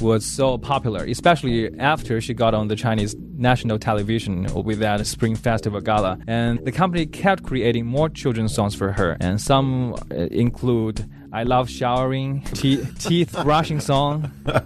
[0.00, 5.36] was so popular, especially after she got on the Chinese national television with that Spring
[5.36, 10.14] Festival gala, and the company kept creating more children's songs for her, and some uh,
[10.30, 11.08] include.
[11.36, 14.32] I love showering, te- teeth brushing song.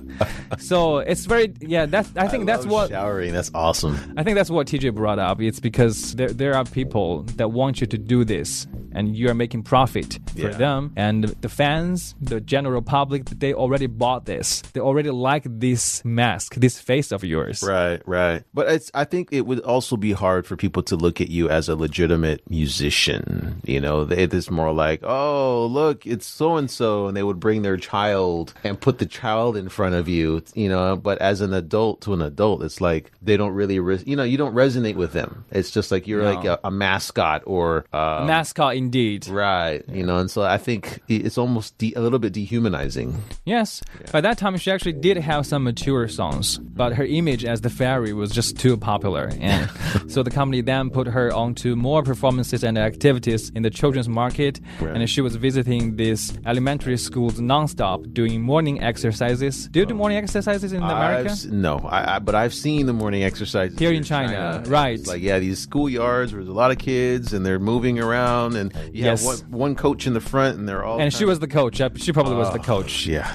[0.59, 1.87] So it's very yeah.
[1.87, 3.33] That's I think that's love what showering.
[3.33, 3.97] That's awesome.
[4.19, 5.41] I think that's what TJ brought up.
[5.41, 9.35] It's because there there are people that want you to do this and you are
[9.35, 10.59] making profit for Yeah.
[10.65, 10.93] them.
[10.97, 14.61] And the fans, the general public, they already bought this.
[14.75, 17.63] They already like this mask, this face of yours.
[17.63, 18.43] Right, right.
[18.53, 21.49] But it's I think it would also be hard for people to look at you
[21.49, 23.61] as a legitimate musician.
[23.65, 27.41] You know, they- it's more like, oh, look, it's so and so, and they would
[27.41, 30.43] bring their child and put the child in front of you.
[30.55, 34.07] You know, but as an adult to an adult, it's like they don't really, res-
[34.07, 35.45] you know, you don't resonate with them.
[35.51, 36.33] It's just like you're No.
[36.35, 37.85] like a, a mascot or.
[37.93, 39.27] Uh, Mascot indeed.
[39.27, 43.21] Right, you know, and so I think it's almost de- a little bit dehumanizing.
[43.45, 43.83] Yes.
[44.13, 47.71] By that time, she actually did have some mature songs, but her image as the
[47.71, 49.31] fairy was just too popular.
[49.41, 49.71] And
[50.09, 54.61] so the company then put her onto more performances and activities in the children's market.
[54.81, 54.95] Right.
[54.97, 59.69] And she was visiting these elementary schools nonstop, doing morning exercises.
[59.69, 61.31] Do you do morning exercises in America?
[61.31, 64.99] I've no, I, I, but I've seen the morning exercises Here in China, right.
[64.99, 68.57] It's like yeah, these schoolyards where there's a lot of kids and they're moving around,
[68.57, 69.25] and you Yes.
[69.27, 71.81] have one, one coach in the front, and they're all And she was the coach.
[71.81, 73.07] Uh, She probably was the coach.
[73.15, 73.27] yeah,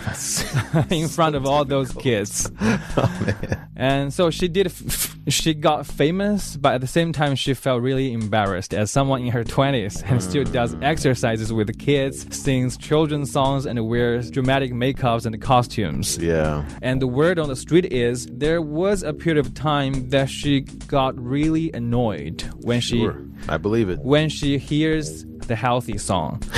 [0.90, 2.52] in front of all those kids.
[3.78, 4.68] And so she did.
[4.68, 9.22] F- she got famous, but at the same time, she felt really embarrassed as someone
[9.24, 14.30] in her twenties and still does exercises with the kids, sings children's songs, and wears
[14.30, 16.18] dramatic makeups and costumes.
[16.18, 16.64] yeah.
[16.82, 20.62] And the word on the street is there was a period of time that she
[20.62, 23.20] got really annoyed when she Sure,
[23.50, 24.00] I believe it.
[24.00, 26.42] when she hears the healthy song.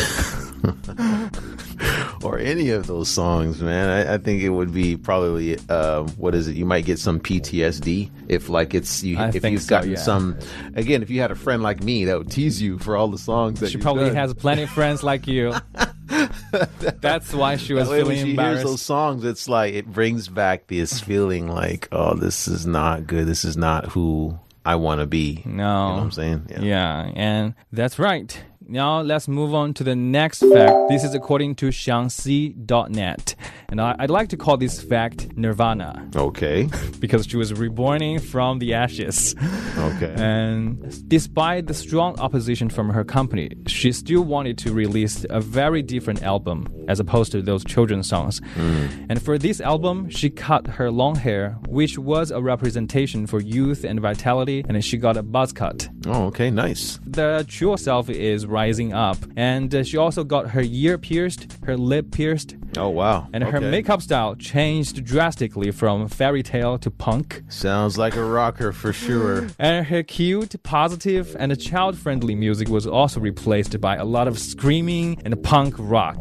[2.23, 3.89] Or any of those songs, man.
[3.89, 6.55] I, I think it would be probably uh, what is it?
[6.55, 9.19] You might get some PTSD if like it's you.
[9.19, 9.97] I if you've so, gotten yeah.
[9.97, 10.38] some.
[10.73, 13.19] Again, if you had a friend like me that would tease you for all the
[13.19, 14.15] songs that She probably done.
[14.15, 15.53] has plenty of friends like you.
[17.01, 20.28] That's why she was That way when she hears those songs, it's like it brings
[20.28, 23.28] back this feeling like, oh, this is not good.
[23.28, 25.43] This is not who I want to be.
[25.45, 25.51] No.
[25.51, 26.47] You know what I'm saying?
[26.61, 27.11] Yeah.
[27.15, 28.43] and that's right.
[28.70, 30.76] Now let's move on to the next fact.
[30.89, 33.36] This is according to Xiangxi.net.
[33.70, 36.70] And I, I'd like to call this fact Nirvana Okay.
[36.99, 39.36] because she was reborn from the ashes.
[39.78, 40.13] Okay.
[40.18, 45.82] And despite the strong opposition from her company, she still wanted to release a very
[45.82, 48.41] different album as opposed to those children's songs.
[48.55, 49.07] Mm.
[49.09, 53.84] And for this album, she cut her long hair, which was a representation for youth
[53.84, 55.88] and vitality, and she got a buzz cut.
[56.07, 56.49] oh, okay.
[56.49, 56.99] Nice.
[57.05, 61.77] The true self is rising up, and uh, she also got her ear pierced, her
[61.77, 63.27] lip pierced, Oh, wow.
[63.33, 67.43] and her makeup style changed drastically from fairy tale to punk.
[67.49, 69.47] Sounds like a rocker for sure.
[69.59, 74.35] And her cute, positive, and child friendly music was also replaced by a lot of
[74.39, 76.17] screaming and punk rock.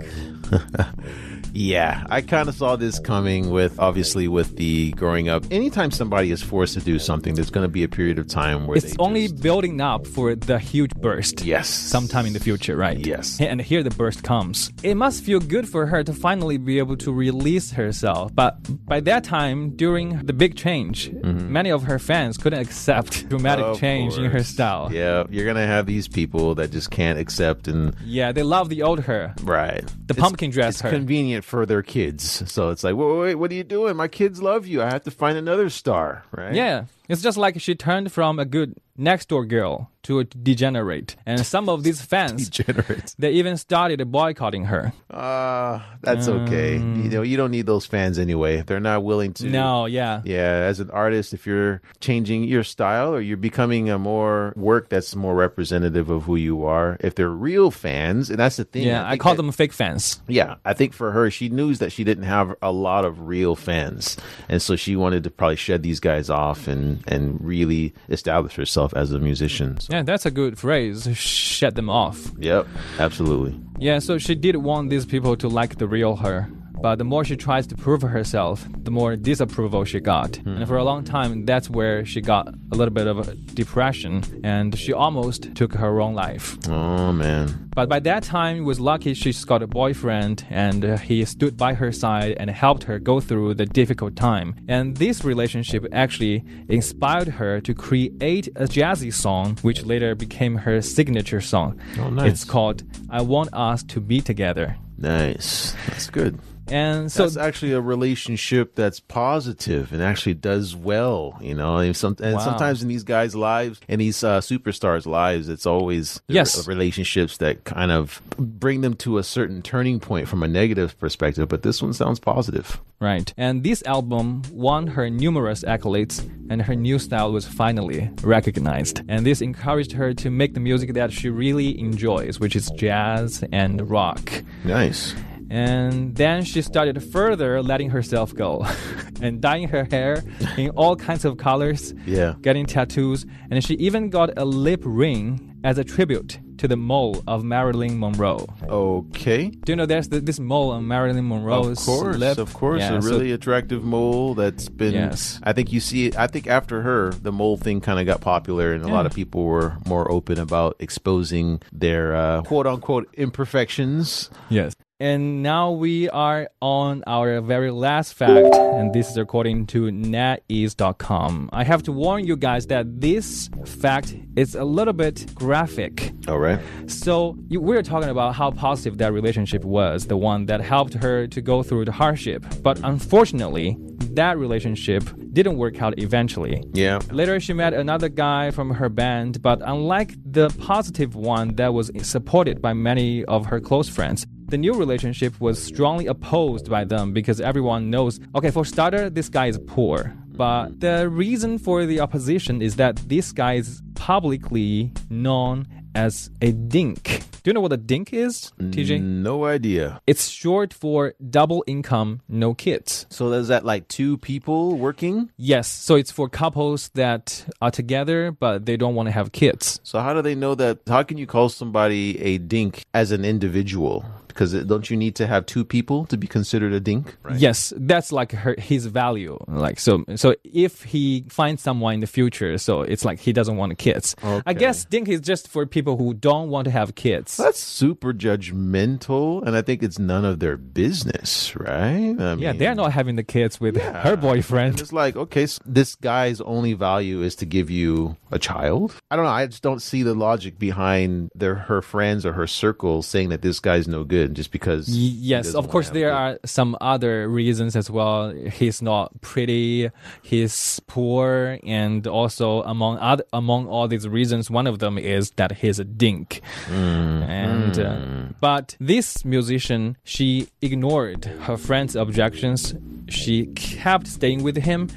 [1.53, 5.45] Yeah, I kind of saw this coming with obviously with the growing up.
[5.51, 8.67] Anytime somebody is forced to do something, there's going to be a period of time
[8.67, 11.43] where It's only just- building up for the huge burst.
[11.45, 12.99] yes, Sometime in the future, right?
[12.99, 13.41] Yes.
[13.41, 14.71] And here the burst comes.
[14.83, 18.35] It must feel good for her to finally be able to release herself.
[18.35, 23.57] But by that time, during the big change, many of her fans couldn't accept dramatic
[23.67, 23.73] Mm-hmm.
[23.73, 24.91] Of change in her style.
[24.93, 28.83] Yeah, you're gonna have these people that just can't accept and Yeah, they love the
[28.83, 29.35] old her.
[29.43, 29.85] right.
[30.07, 30.91] The pumpkin dress It's her.
[30.91, 33.95] convenient for their kids, so it's like, wait, wait, what are you doing?
[33.95, 34.83] My kids love you.
[34.83, 36.53] I have to find another star, right?
[36.53, 41.17] Yeah, it's just like she turned from a good next door girl to a degenerate.
[41.27, 43.15] And some of these fans, degenerates.
[43.19, 44.93] they even started boycotting her.
[45.11, 46.75] Uh, that's okay.
[46.75, 46.81] You
[47.11, 48.57] know, you don't need those fans anyway.
[48.59, 49.47] If they're not willing to.
[49.47, 50.23] No, yeah.
[50.25, 54.89] Yeah, as an artist, if you're changing your style or you're becoming a more work
[54.89, 58.85] that's more representative of who you are, if they're real fans, and that's the thing.
[58.85, 60.21] Yeah, I, think call that- them fake fans.
[60.29, 63.57] Yeah, I think for her, she knew that she didn't have a lot of real
[63.57, 64.17] fans,
[64.49, 68.95] and so she wanted to probably shed these guys off and and really establish herself
[68.95, 69.79] as a musician.
[69.81, 71.09] So, Yeah, that's a good phrase.
[71.17, 72.33] Shut them off.
[72.39, 72.67] Yep,
[72.99, 73.59] absolutely.
[73.79, 76.49] Yeah, so she did want these people to like the real her.
[76.81, 80.39] But the more she tries to prove herself, the more disapproval she got.
[80.45, 84.23] And for a long time, that's where she got a little bit of a depression
[84.45, 86.57] and she almost took her own life.
[86.69, 90.97] Oh man, But by that time, it was lucky she's got a boyfriend and uh,
[90.99, 94.55] he stood by her side and helped her go through the difficult time.
[94.69, 100.81] And this relationship actually inspired her to create a jazzy song, which later became her
[100.83, 101.81] signature song.
[101.99, 102.31] Oh, nice.
[102.33, 104.77] It's called I Want Us to Be Together.
[104.99, 105.75] nice.
[105.89, 106.39] That's good.
[106.69, 111.77] And so that's actually a relationship that's positive and actually does well, you know.
[111.79, 112.41] And, some, and Wow.
[112.41, 116.67] sometimes in these guys' lives, and these uh, superstars' lives, it's always Yes.
[116.67, 121.49] relationships that kind of bring them to a certain turning point from a negative perspective.
[121.49, 122.81] But this one sounds positive.
[123.01, 123.33] Right.
[123.37, 129.03] And this album won her numerous accolades, and her new style was finally recognized.
[129.09, 133.45] And this encouraged her to make the music that she really enjoys, which is jazz
[133.53, 134.43] and rock.
[134.65, 135.15] Nice.
[135.51, 138.67] And then she started further letting herself go
[139.23, 140.23] and dyeing her hair
[140.57, 142.35] in all kinds of colors, Yeah.
[142.43, 147.23] getting tattoos, and she even got a lip ring as a tribute to the mole
[147.27, 148.47] of Marilyn Monroe.
[148.67, 149.49] Okay.
[149.51, 152.39] Do you know there's th- this mole on Marilyn Monroe's Of course, lip?
[152.39, 154.95] of course, Yeah, a so- really attractive mole that's been.
[154.95, 155.39] Yes.
[155.43, 156.19] I think you see it.
[156.19, 159.13] I think after her, the mole thing kind of got popular, and a lot of
[159.15, 164.31] people were more open about exposing their uh, quote unquote imperfections.
[164.49, 164.73] Yes.
[164.99, 171.51] And now we are on our very last fact, and this is according to netease.com.
[171.53, 176.13] I have to warn you guys that this fact is a little bit graphic.
[176.29, 176.59] All right.
[176.87, 180.95] So you, we are talking about how positive that relationship was, the one that helped
[180.95, 182.47] her to go through the hardship.
[182.63, 183.77] But unfortunately,
[184.15, 186.65] that relationship didn't work out eventually.
[186.73, 187.01] Yeah.
[187.11, 191.91] Later, she met another guy from her band, but unlike the positive one that was
[192.01, 197.13] supported by many of her close friends, the new relationship was strongly opposed by them
[197.13, 200.15] because everyone knows okay, for starter, this guy is poor.
[200.29, 206.53] But the reason for the opposition is that this guy is publicly known as a
[206.53, 207.23] dink.
[207.43, 208.99] Do you know what a dink is, TJ?
[208.99, 210.01] Mm, no idea.
[210.07, 213.07] It's short for double income, no kids.
[213.09, 215.31] So is that like two people working?
[215.37, 219.81] Yes, so it's for couples that are together but they don't want to have kids.
[219.85, 220.81] So how do they know that?
[220.87, 224.05] How can you call somebody a dink as an individual?
[224.37, 227.17] Because don't you need to have two people to be considered a dink?
[227.23, 227.41] Right.
[227.41, 229.39] Yes, that's like her, his value.
[229.49, 233.57] Like so, so if he finds someone in the future, so it's like he doesn't
[233.57, 234.15] want kids.
[234.45, 237.39] I guess dink is just for people who don't want to have kids.
[237.39, 242.15] That's super judgmental, and I think it's none of their business, right?
[242.19, 244.81] I yeah, mean, they're not having the kids with her boyfriend.
[244.81, 248.95] It's like, okay, s this guy's only value is to give you a child.
[249.11, 249.31] I don't know.
[249.31, 253.41] I just don't see the logic behind their her friends or her circle saying that
[253.41, 254.89] this guy's no good just because.
[254.89, 258.31] Yes, of course, there are some other reasons as well.
[258.33, 259.91] He's not pretty,
[260.23, 265.53] he's poor, and also among other, among all these reasons, one of them is that
[265.53, 266.41] he's a dink.
[266.69, 272.75] And uh, but this musician, she ignored her friend's objections.
[273.09, 274.89] She kept staying with him,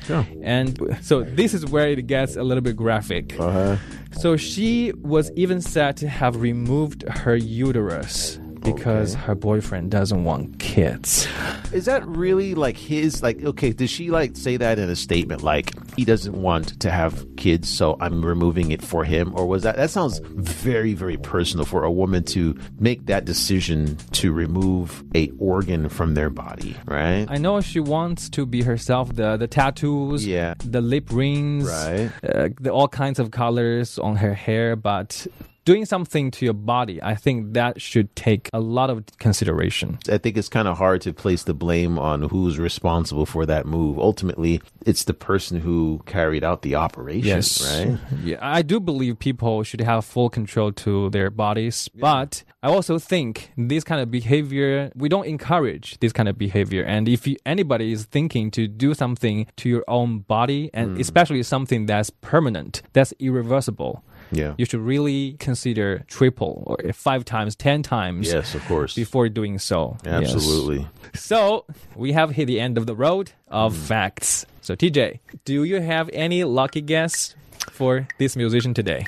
[0.41, 3.39] and so this is where it gets a little bit graphic.
[3.39, 3.77] Uh-huh.
[4.13, 10.60] So she was even said to have removed her uterus because her boyfriend doesn't want
[10.60, 11.28] kids.
[11.72, 15.43] Is that really like his like okay, did she like say that in a statement
[15.43, 19.64] like he doesn't want to have kids so I'm removing it for him or was
[19.64, 25.03] that that sounds very very personal for a woman to make that decision to remove
[25.16, 27.26] a organ from their body, right?
[27.30, 29.16] I know she wants to be herself.
[29.16, 30.53] The the tattoos, Yeah.
[30.64, 32.12] the lip rings, Right.
[32.24, 35.28] uh, the all kinds of colors on her hair, but.
[35.70, 39.99] Doing something to your body, I think that should take a lot of consideration.
[40.11, 43.67] I think it's kind of hard to place the blame on who's responsible for that
[43.67, 43.99] move.
[43.99, 47.99] Ultimately, it's the person who carried out the operation, right?
[48.24, 52.97] Yeah, I do believe people should have full control to their bodies, but I also
[52.97, 56.84] think this kind of behavior we don't encourage this kind of behavior.
[56.84, 60.99] And if you, anybody is thinking to do something to your own body, and Hmm.
[61.01, 64.53] especially something that's permanent, that's irreversible, Yeah.
[64.57, 68.32] you should really consider triple or five times, ten times.
[68.32, 68.95] Yes, of course.
[68.95, 70.34] Before doing so, Yes.
[70.34, 70.88] Absolutely.
[71.13, 71.65] So
[71.95, 73.77] we have hit the end of the road of mm.
[73.77, 74.45] facts.
[74.61, 77.36] So TJ, do you have any lucky guess
[77.71, 79.07] for this musician today?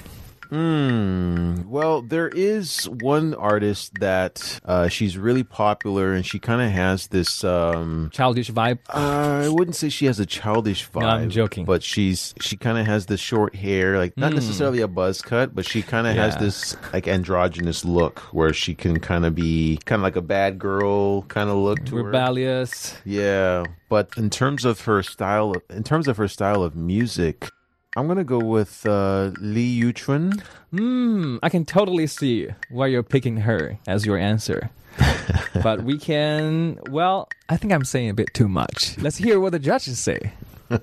[0.52, 1.70] Hmm.
[1.70, 7.08] Well, there is one artist that uh, she's really popular, and she kind of has
[7.08, 7.44] this.
[7.44, 8.80] Um, Childish vibe.
[8.90, 11.04] uh, I wouldn't say she has a childish vibe.
[11.04, 11.64] I'm joking.
[11.64, 15.56] But she's she kind of has this short hair, like not necessarily a buzz cut,
[15.56, 16.42] but she kind of has Hmm.
[16.42, 20.60] This like androgynous look where she can kind of be kind of like a bad
[20.60, 22.04] girl kind of look to her.
[22.04, 22.96] Rebellious.
[23.06, 27.50] Yeah, but in terms of her style, of, in terms of her style of music,
[27.98, 30.42] I'm gonna go with uh, Li Yuchun.
[30.72, 34.70] Hmm, I can totally see why you're picking her as your answer.
[35.62, 38.98] but we can, well, I think I'm saying a bit too much.
[38.98, 40.32] Let's hear what the judges say.
[40.72, 40.78] oh,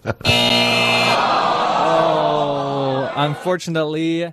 [3.16, 4.32] unfortunately,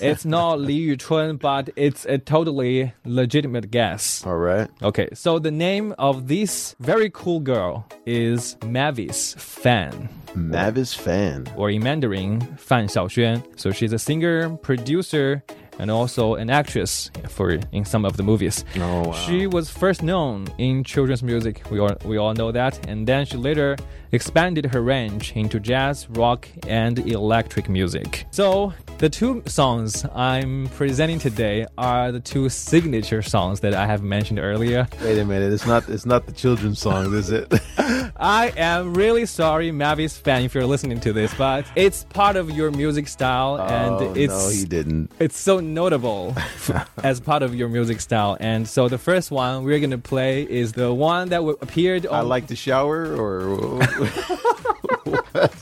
[0.00, 4.24] it's not Li Yuchun, but it's a totally legitimate guess.
[4.26, 4.68] All right.
[4.82, 11.46] Okay, so the name of this very cool girl is Mavis Fan, Mavis Fan.
[11.56, 13.42] or in Mandarin, Fan Xiaoxuan.
[13.58, 15.42] So she's a singer, producer,
[15.78, 18.64] and also an actress for in some of the movies.
[18.76, 19.12] Oh, wow.
[19.12, 21.62] She was first known in children's music.
[21.70, 23.76] We all we all know that, and then she later
[24.12, 28.26] expanded her range into jazz, rock, and electric music.
[28.30, 34.02] So the two songs I'm presenting today are the two signature songs that I have
[34.02, 34.86] mentioned earlier.
[35.02, 35.52] Wait a minute.
[35.52, 35.88] It's not.
[35.88, 37.52] It's not the children's song, is it?
[38.16, 42.50] I am really sorry, Mavis Fan, if you're listening to this, but it's part of
[42.50, 45.10] your music style, oh, and it's no, he didn't.
[45.18, 46.34] it's so notable
[47.02, 48.36] as part of your music style.
[48.40, 52.14] And so the first one we're gonna play is the one that appeared on.
[52.14, 53.56] I like to shower, or
[55.04, 55.54] what?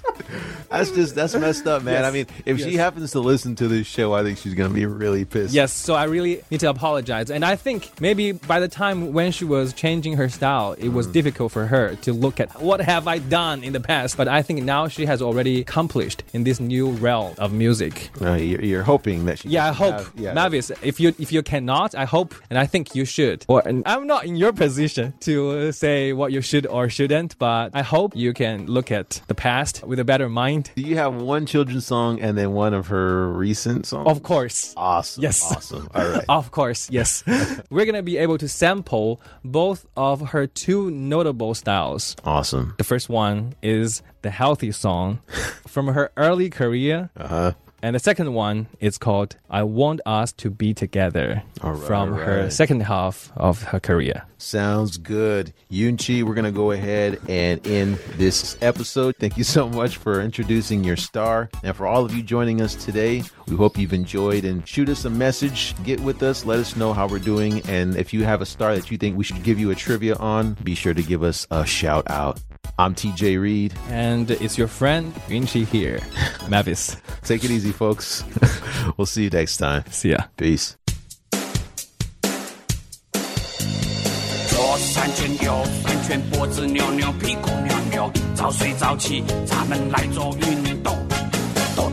[0.72, 1.94] That's just that's messed up, man.
[1.94, 2.04] Yes.
[2.04, 4.86] I mean, if she happens to listen to this show, I think she's gonna be
[4.86, 5.52] really pissed.
[5.54, 7.30] Yes, so I really need to apologize.
[7.30, 10.92] And I think maybe by the time when she was changing her style, it Mm.
[10.94, 14.16] was difficult for her to look at what have I done in the past.
[14.16, 18.10] But I think now she has already accomplished in this new realm of music.
[18.20, 19.48] Uh, you're, you're hoping that she.
[19.50, 20.32] Yeah, I hope, have- yeah.
[20.32, 20.70] Mavis.
[20.82, 23.44] If you if you cannot, I hope, and I think you should.
[23.48, 27.70] Or I'm not in your position to uh, say what you should or shouldn't, but
[27.74, 30.61] I hope you can look at the past with a better mind.
[30.74, 34.08] Do you have one children's song and then one of her recent songs?
[34.08, 34.74] Of course.
[34.76, 35.22] Awesome.
[35.22, 35.42] Yes.
[35.50, 35.88] Awesome.
[35.94, 36.24] All right.
[36.28, 37.22] Of course, yes.
[37.70, 42.16] We're gonna be able to sample both of her two notable styles.
[42.24, 42.74] awesome.
[42.78, 45.20] The first one is the healthy song
[45.66, 47.10] from her early career.
[47.16, 47.52] Uh huh.
[47.84, 52.48] And the second one is called I Want Us to Be Together right, from her
[52.48, 54.22] second half of her career.
[54.38, 55.52] Sounds good.
[55.68, 59.16] Yunqi, we're going to go ahead and end this episode.
[59.18, 61.50] Thank you so much for introducing your star.
[61.64, 65.04] And for all of you joining us today, we hope you've enjoyed and shoot us
[65.04, 65.74] a message.
[65.82, 66.44] Get with us.
[66.44, 67.62] Let us know how we're doing.
[67.68, 70.14] And if you have a star that you think we should give you a trivia
[70.16, 72.38] on, be sure to give us a shout out.
[72.78, 73.74] I'm TJ Reed.
[73.88, 76.00] And it's your friend Yunqi here,
[76.48, 76.96] Mavis.
[77.22, 78.24] Take it easy, folks.
[78.96, 79.84] we'll see you next time.
[79.90, 80.24] See ya.
[80.36, 80.76] Peace.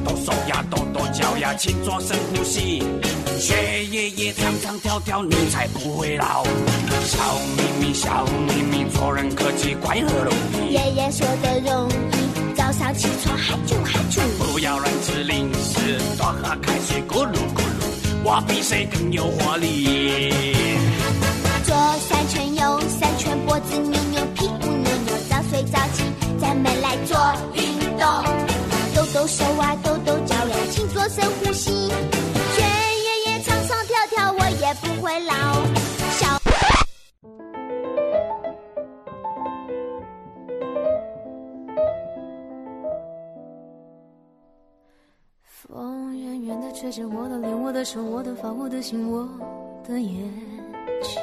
[0.06, 2.84] 抖抖手呀，抖抖脚呀，勤做深呼吸，
[3.38, 6.44] 学爷爷唱唱跳跳，你才不会老。
[7.06, 7.18] 小
[7.56, 10.74] 秘密，小秘密，做人客气，快乐容易。
[10.74, 14.22] 爷爷说的容易，早上起床嗨啾嗨啾。
[14.38, 17.82] 不要乱吃零食，多喝开水，咕噜咕噜，
[18.24, 20.32] 我比谁更有活力。
[21.64, 21.76] 左
[22.08, 26.04] 三圈，右三圈，脖子扭扭，屁股扭扭，早睡早起，
[26.40, 27.18] 咱们来做
[27.54, 27.79] 运动，
[29.20, 35.34] 抖手啊，抖抖脚呀，请做深呼吸，血液也唱唱跳跳，我也不会老。
[36.14, 36.40] 小
[45.44, 49.28] 风远远的吹着我的脸，我的手，我的发，我的心，我
[49.86, 50.16] 的眼
[51.02, 51.22] 睛。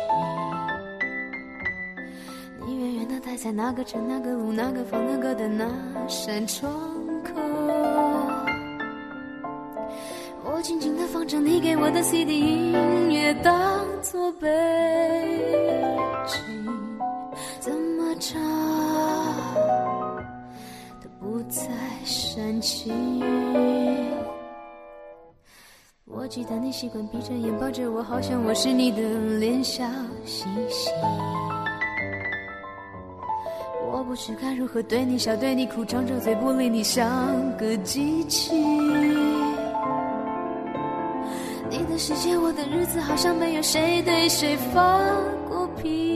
[2.67, 5.67] 你远远的待在那个城、那个路、那个房、那个的那
[6.07, 6.71] 扇窗
[7.27, 7.41] 口。
[10.45, 14.49] 我静静的放着你给我的 CD 音乐，当作背
[16.27, 16.41] 景，
[17.61, 18.41] 怎么唱
[21.03, 21.69] 都不再
[22.05, 23.23] 煽情。
[26.05, 29.01] 我记得你习惯闭着眼抱着我，好像我是你的
[29.39, 29.85] 脸笑
[30.25, 30.91] 嘻嘻。
[33.97, 38.55] 我不知该如何对你笑，对你哭，张着嘴不理你，像个机器。
[41.71, 45.01] 你的世界，我的日子，好像没有谁对谁发
[45.49, 46.16] 过脾